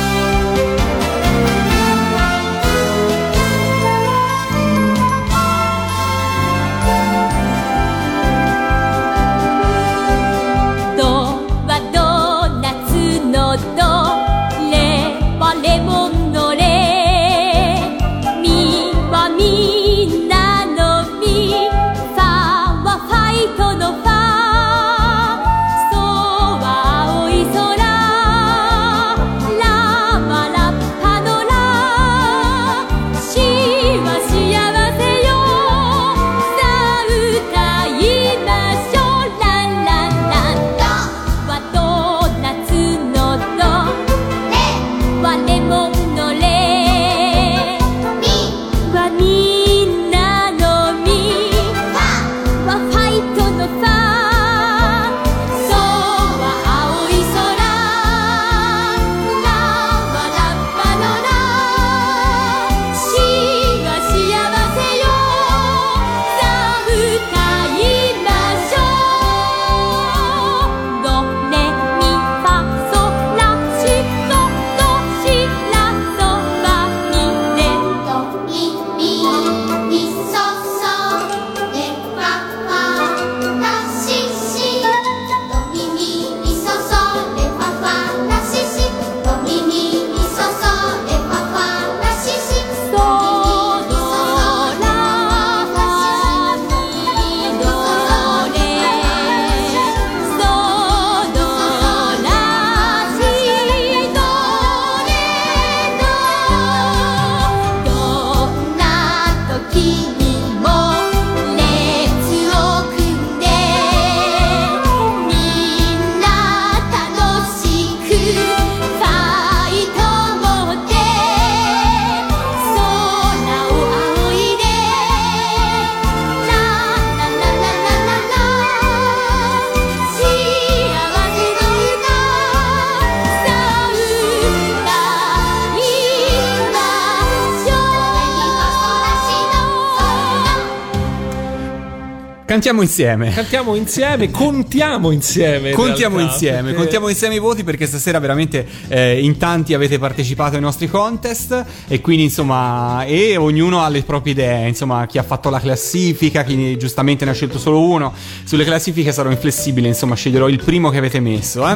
[142.53, 143.31] Cantiamo insieme.
[143.31, 145.69] Cantiamo insieme, contiamo insieme.
[145.71, 149.73] in Contiamo realtà, insieme, perché- contiamo insieme i voti perché stasera veramente eh, in tanti
[149.73, 155.07] avete partecipato ai nostri contest e quindi insomma e ognuno ha le proprie idee, insomma
[155.07, 158.13] chi ha fatto la classifica, chi giustamente ne ha scelto solo uno,
[158.43, 161.75] sulle classifiche sarò inflessibile, insomma sceglierò il primo che avete messo, eh?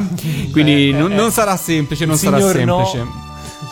[0.52, 3.27] quindi non, non sarà semplice, non sarà signor no.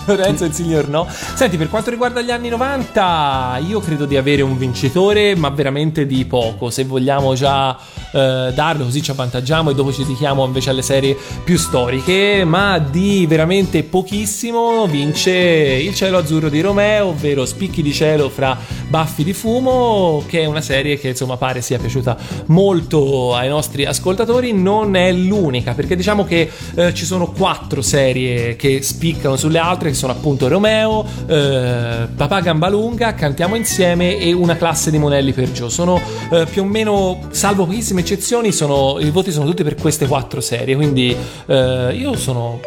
[0.05, 1.07] Lorenzo e il signor no.
[1.09, 6.05] Senti, per quanto riguarda gli anni 90, io credo di avere un vincitore, ma veramente
[6.05, 6.69] di poco.
[6.69, 7.77] Se vogliamo già
[8.11, 12.43] eh, darlo, così ci avvantaggiamo e dopo ci dedichiamo invece alle serie più storiche.
[12.45, 18.57] Ma di veramente pochissimo vince Il cielo azzurro di Romeo, ovvero Spicchi di cielo fra
[18.87, 22.17] baffi di fumo, che è una serie che insomma pare sia piaciuta
[22.47, 24.53] molto ai nostri ascoltatori.
[24.53, 29.89] Non è l'unica, perché diciamo che eh, ci sono quattro serie che spiccano sulle altre,
[29.95, 35.69] sono appunto Romeo, eh, Papà Gambalunga, Cantiamo insieme e Una classe di monelli per Gio.
[35.69, 35.99] Sono
[36.31, 40.41] eh, più o meno, salvo pochissime eccezioni, sono, i voti sono tutti per queste quattro
[40.41, 41.15] serie, quindi
[41.47, 42.59] eh, io sono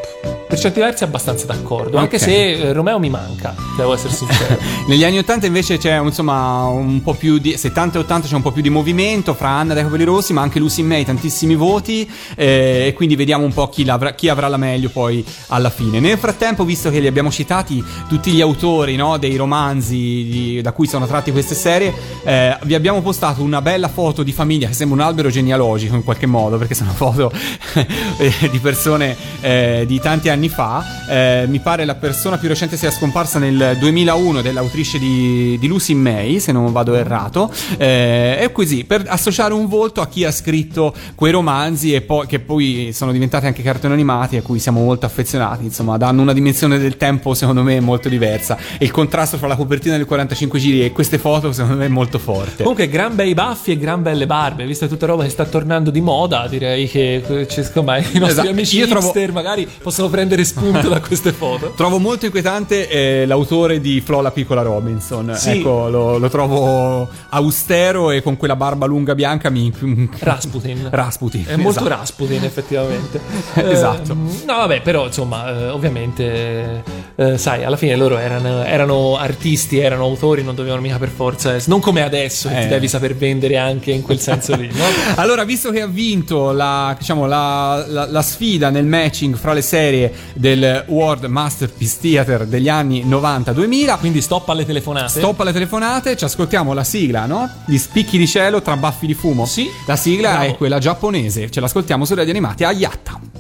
[0.49, 2.23] per certi versi abbastanza d'accordo, anche Ok.
[2.23, 4.57] se eh, Romeo mi manca, devo essere sincero.
[4.89, 8.41] Negli anni 80 invece c'è insomma un po' più di 70 e 80 c'è un
[8.41, 12.11] po' più di movimento fra Anna dai capelli rossi, ma anche Lucy May, tantissimi voti
[12.35, 16.01] eh, e quindi vediamo un po' chi, chi avrà la meglio poi alla fine.
[16.01, 20.73] Nel frattempo, visto che li abbiamo citati tutti gli autori no, dei romanzi di- da
[20.73, 21.93] cui sono tratti queste serie,
[22.25, 26.05] eh, vi abbiamo postato una bella foto di famiglia che sembra un albero genealogico in
[26.05, 27.31] qualche modo, perché sono foto
[28.17, 30.85] eh, di persone eh, di tanti anni fa.
[31.09, 35.95] Eh, mi pare la persona più recente sia scomparsa nel 2001 dell'autrice di, di Lucy
[35.95, 37.51] May, se non vado errato.
[37.77, 42.27] Eh, e così, per associare un volto a chi ha scritto quei romanzi e poi,
[42.27, 46.33] che poi sono diventati anche cartoni animati a cui siamo molto affezionati, insomma, danno una
[46.33, 48.57] dimensione del tempo secondo me molto diversa.
[48.79, 51.89] E il contrasto fra la copertina del 45 giri e queste foto secondo me è
[51.89, 52.59] molto forte.
[52.63, 56.01] Comunque, gran bei baffi e gran belle barbe, vista tutta roba che sta tornando di
[56.03, 58.49] moda, direi che eh, ci- secondo me, i nostri Esatto.
[58.51, 61.73] amici Io trovo- hipster magari possono prendere spunto da queste foto.
[61.77, 65.35] Trovo molto inquietante eh, l'autore di Flo la piccola Robinson.
[65.37, 65.51] Sì.
[65.59, 69.73] Ecco, lo, lo trovo austero e con quella barba lunga bianca mi.
[70.19, 70.89] Rasputin.
[70.91, 71.45] Rasputin.
[71.47, 71.89] È molto esatto.
[71.89, 73.21] Rasputin, effettivamente.
[73.79, 74.13] Esatto.
[74.13, 76.83] Ehm, no, vabbè, però, insomma, eh, ovviamente,
[77.17, 81.57] eh, sai, alla fine loro erano, erano artisti, erano autori, non dovevano mica per forza.
[81.67, 82.63] Non come adesso, che Eh.
[82.63, 84.85] ti devi saper vendere anche in quel senso lì, no?
[85.17, 89.63] Allora, visto che ha vinto la, diciamo, la, la- la sfida nel matching fra le
[89.63, 95.19] serie del World Masterpiece Theater degli anni 90-2000, Quindi stop alle telefonate.
[95.19, 97.49] Stop alle telefonate, ci ascoltiamo la sigla, no?
[97.67, 99.47] Gli spicchi di cielo tra baffi di fumo.
[99.47, 99.69] Sì.
[99.87, 100.45] La sigla Bravo.
[100.45, 103.38] è quella giapponese, ce l'ascoltiamo su Radio Animati a Yatta.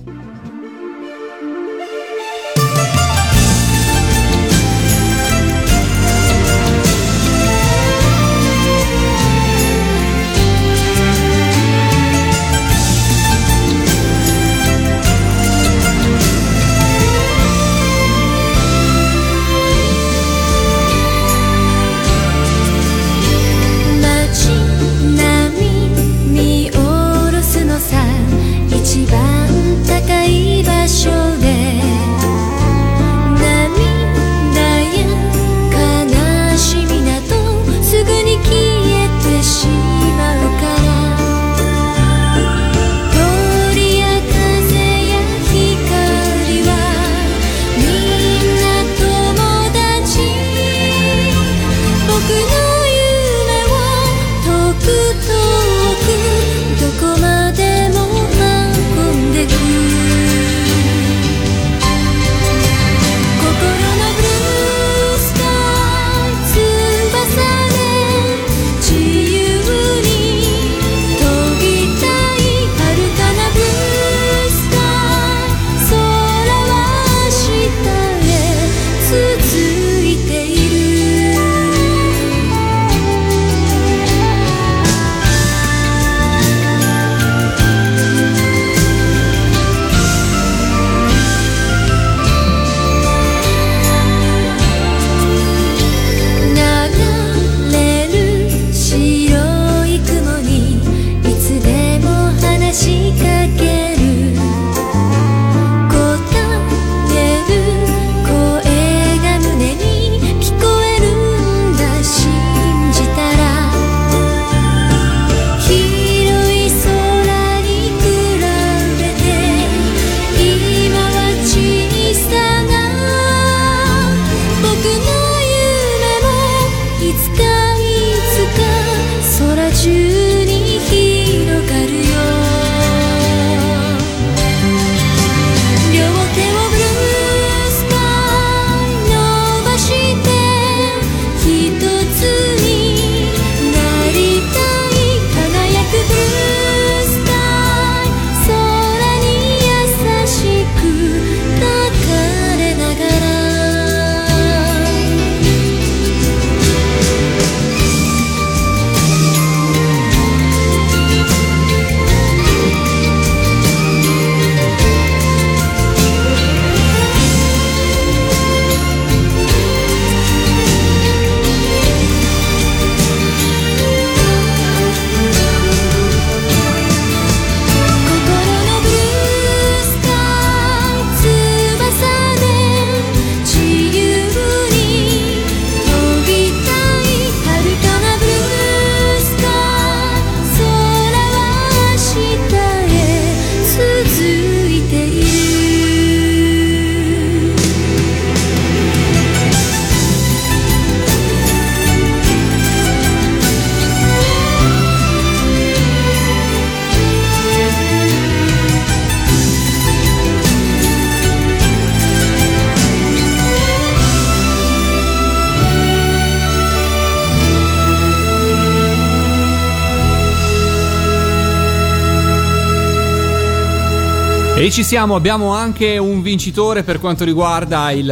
[224.68, 228.04] E ci siamo, abbiamo anche un vincitore per quanto riguarda il,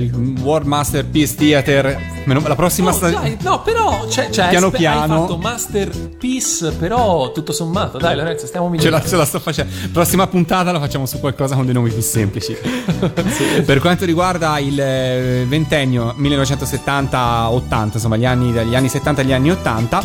[0.00, 2.12] il World Masterpiece Theater.
[2.24, 3.36] La prossima No, stagione.
[3.40, 5.14] no, però cioè, cioè, Piano spe- piano.
[5.14, 9.08] hai fatto masterpiece, però tutto sommato, dai Lorenzo, stiamo Ce la, migliorando.
[9.08, 9.72] ce la sto facendo.
[9.92, 12.56] Prossima puntata la facciamo su qualcosa con dei nomi più semplici.
[13.66, 19.50] Per quanto riguarda il eh, ventennio 1970-80, insomma, gli anni, dagli anni 70 agli anni
[19.50, 20.02] 80,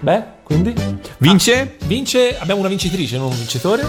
[0.00, 0.72] Beh, quindi
[1.18, 3.84] vince vince, abbiamo una vincitrice, non un vincitore.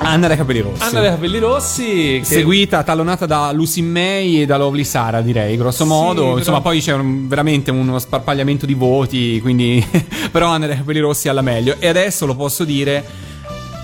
[0.00, 0.82] Anna dai capelli rossi.
[0.82, 1.84] Anna dei capelli rossi
[2.20, 6.22] che Seguita, tallonata da Lucy May e da Lovely Sara, direi, grosso Sì, modo.
[6.24, 9.84] però- Insomma, poi c'è un- veramente uno sparpagliamento di voti, quindi...
[10.30, 11.76] però Anna dei capelli rossi alla meglio.
[11.78, 13.04] E adesso lo posso dire,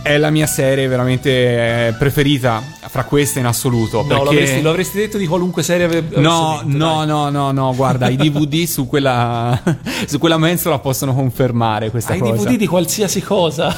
[0.05, 4.03] è la mia serie veramente eh, preferita fra queste in assoluto.
[4.03, 4.23] No, perché...
[4.23, 7.75] lo, avresti, lo avresti detto di qualunque serie avessi No, detto, no, no, no, no,
[7.75, 9.59] guarda, i DVD su quella,
[10.05, 12.35] su quella mensola possono confermare questa Hai cosa.
[12.35, 13.75] DVD di qualsiasi cosa.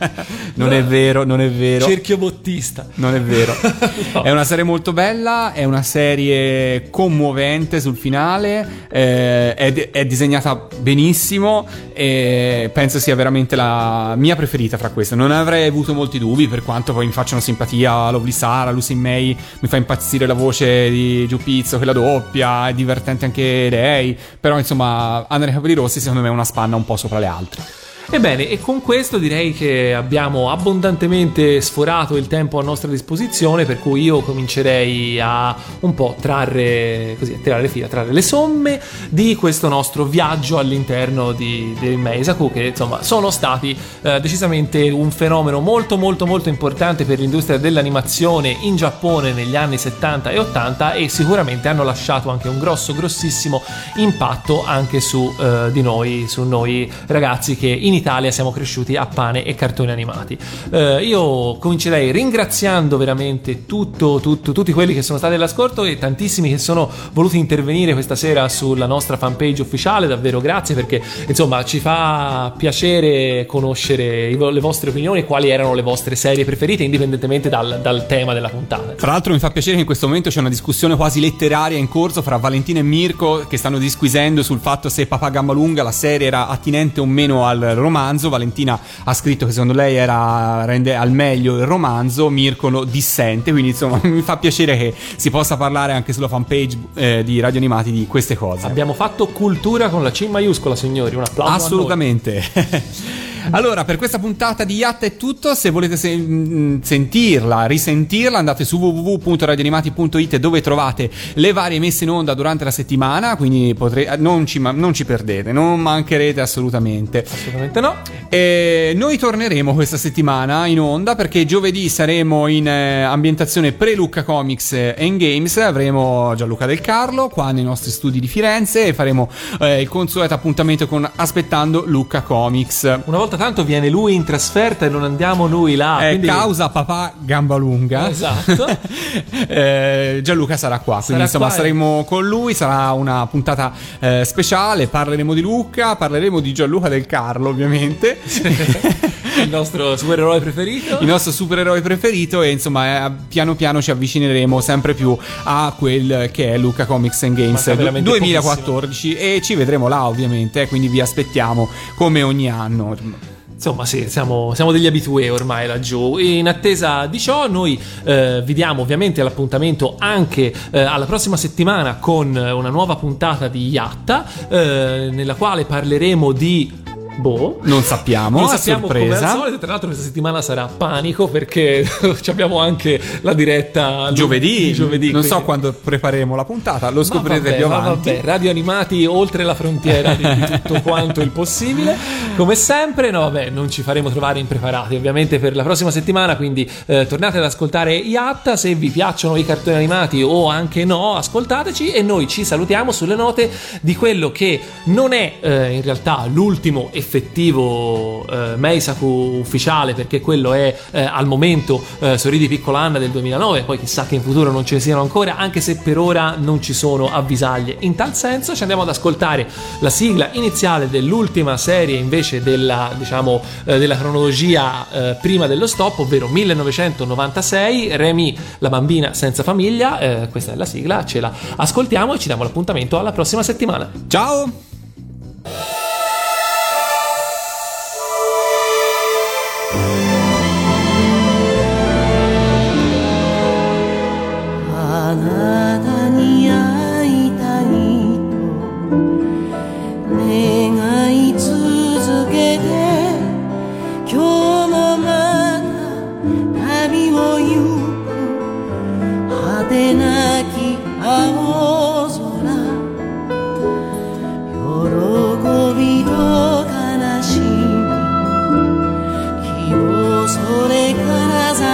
[0.54, 1.84] non è vero, non è vero.
[1.84, 2.86] Cerchio bottista.
[2.94, 3.54] Non è vero.
[4.10, 4.22] No.
[4.22, 10.66] È una serie molto bella, è una serie commovente sul finale, eh, è, è disegnata
[10.80, 15.14] benissimo e penso sia veramente la mia preferita fra queste.
[15.14, 19.36] Non avrei avuto molti dubbi per quanto poi mi facciano simpatia Lovely Sara, Lucy May,
[19.60, 24.58] mi fa impazzire la voce di Giù Pizzo, quella doppia, è divertente anche lei, però
[24.58, 27.77] insomma Andrea Capelli Rossi secondo me è una spanna un po' sopra le altre.
[28.10, 33.78] Ebbene, e con questo direi che abbiamo abbondantemente sforato il tempo a nostra disposizione, per
[33.80, 38.80] cui io comincerei a un po' trarre, così, tirare fila, trarre le somme
[39.10, 45.10] di questo nostro viaggio all'interno di, del Meisaku, che insomma sono stati eh, decisamente un
[45.10, 50.94] fenomeno molto molto molto importante per l'industria dell'animazione in Giappone negli anni 70 e 80
[50.94, 53.62] e sicuramente hanno lasciato anche un grosso grossissimo
[53.96, 59.06] impatto anche su eh, di noi, su noi ragazzi che in Italia siamo cresciuti a
[59.06, 60.38] pane e cartoni animati.
[60.70, 66.48] Eh, io comincerei ringraziando veramente tutto, tutto- tutti quelli che sono stati all'ascolto e tantissimi
[66.48, 71.78] che sono voluti intervenire questa sera sulla nostra fanpage ufficiale, davvero grazie perché insomma ci
[71.80, 77.80] fa piacere conoscere le vostre opinioni e quali erano le vostre serie preferite indipendentemente dal,
[77.82, 78.92] dal tema della puntata.
[78.92, 81.88] Tra l'altro mi fa piacere che in questo momento c'è una discussione quasi letteraria in
[81.88, 86.26] corso fra Valentina e Mirko che stanno disquisendo sul fatto se Papà Gammalunga, la serie,
[86.26, 88.28] era attinente o meno al romanzo.
[88.28, 93.50] Valentina ha scritto che secondo lei era, rende al meglio il romanzo, Mirko lo dissente,
[93.50, 97.58] quindi insomma mi fa piacere che si possa parlare anche sulla fanpage eh, di Radio
[97.58, 98.66] Animati di queste cose.
[98.66, 101.16] Abbiamo fatto cultura con la C maiuscola, signori.
[101.16, 101.52] Un applauso.
[101.52, 103.26] Assolutamente.
[103.50, 105.54] Allora, per questa puntata di Yatta è tutto.
[105.54, 112.10] Se volete se- mh, sentirla, risentirla, andate su www.radioanimati.it dove trovate le varie messe in
[112.10, 113.36] onda durante la settimana.
[113.36, 117.24] Quindi potre- eh, non, ci, ma- non ci perdete, non mancherete assolutamente.
[117.24, 117.96] Assolutamente no.
[118.28, 124.72] E noi torneremo questa settimana in onda perché giovedì saremo in eh, ambientazione pre-Lucca Comics
[124.98, 125.56] and Games.
[125.56, 129.30] Avremo Gianluca Del Carlo qua nei nostri studi di Firenze e faremo
[129.60, 132.82] eh, il consueto appuntamento con Aspettando Lucca Comics.
[133.06, 135.96] Una volta tanto viene lui in trasferta e non andiamo noi là.
[135.96, 138.10] Ah, quindi- causa papà gamba lunga.
[138.10, 138.66] Esatto.
[139.48, 143.72] Eh, Gianluca sarà qua, quindi Sarà insomma qua e- saremo con lui, sarà una puntata
[144.00, 148.18] eh, speciale, parleremo di Luca, parleremo di Gianluca del Carlo ovviamente,
[149.42, 150.98] il nostro supereroe preferito.
[151.00, 156.30] il nostro supereroe preferito e insomma eh, piano piano ci avvicineremo sempre più a quel
[156.32, 160.68] che è Luca Comics and Games Manca veramente 2014 e ci vedremo là ovviamente, eh,
[160.68, 163.27] quindi vi aspettiamo come ogni anno.
[163.58, 166.16] Insomma, sì, siamo, siamo degli abitué ormai laggiù.
[166.18, 171.96] In attesa di ciò, noi eh, vi diamo ovviamente l'appuntamento anche eh, alla prossima settimana
[171.96, 176.86] con una nuova puntata di Yatta, eh, nella quale parleremo di.
[177.18, 177.58] Boh.
[177.62, 179.34] Non sappiamo, Non sappiamo come al sorpresa.
[179.36, 181.84] solito, tra l'altro questa settimana sarà panico perché
[182.28, 187.42] abbiamo anche la diretta Giovedì, giovedì non so quindi- quando prepareremo la puntata, lo scoprirete
[187.50, 188.10] vabbè, più avanti.
[188.10, 190.24] vabbè, radio animati oltre la frontiera di,
[190.62, 191.96] tutto quanto il possibile.
[192.36, 196.36] Come sempre, no, vabbè, non ci faremo trovare impreparati ovviamente per la prossima settimana.
[196.36, 198.56] Quindi eh, tornate ad ascoltare Yatta.
[198.56, 201.90] Se vi piacciono i cartoni animati o anche no, ascoltateci.
[201.90, 203.50] E noi ci salutiamo sulle note
[203.80, 210.52] di quello che non è eh, in realtà l'ultimo effettivo eh, Meisaku ufficiale, perché quello
[210.52, 213.62] è eh, al momento eh, Sorridi Piccola Anna del 2009.
[213.62, 216.60] Poi chissà che in futuro non ce ne siano ancora, anche se per ora non
[216.60, 218.54] ci sono avvisaglie in tal senso.
[218.54, 219.48] Ci andiamo ad ascoltare
[219.80, 226.00] la sigla iniziale dell'ultima serie invece della, diciamo, eh, della cronologia eh, prima dello stop,
[226.00, 229.98] ovvero 1996, Remy, la bambina senza famiglia.
[229.98, 233.90] Eh, questa è la sigla, ce la ascoltiamo e ci diamo l'appuntamento alla prossima settimana.
[234.08, 234.66] Ciao!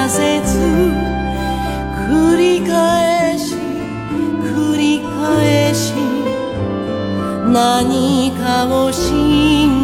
[0.09, 0.59] せず
[2.09, 5.93] 繰り返し繰り返し
[7.53, 9.84] 何かを信じ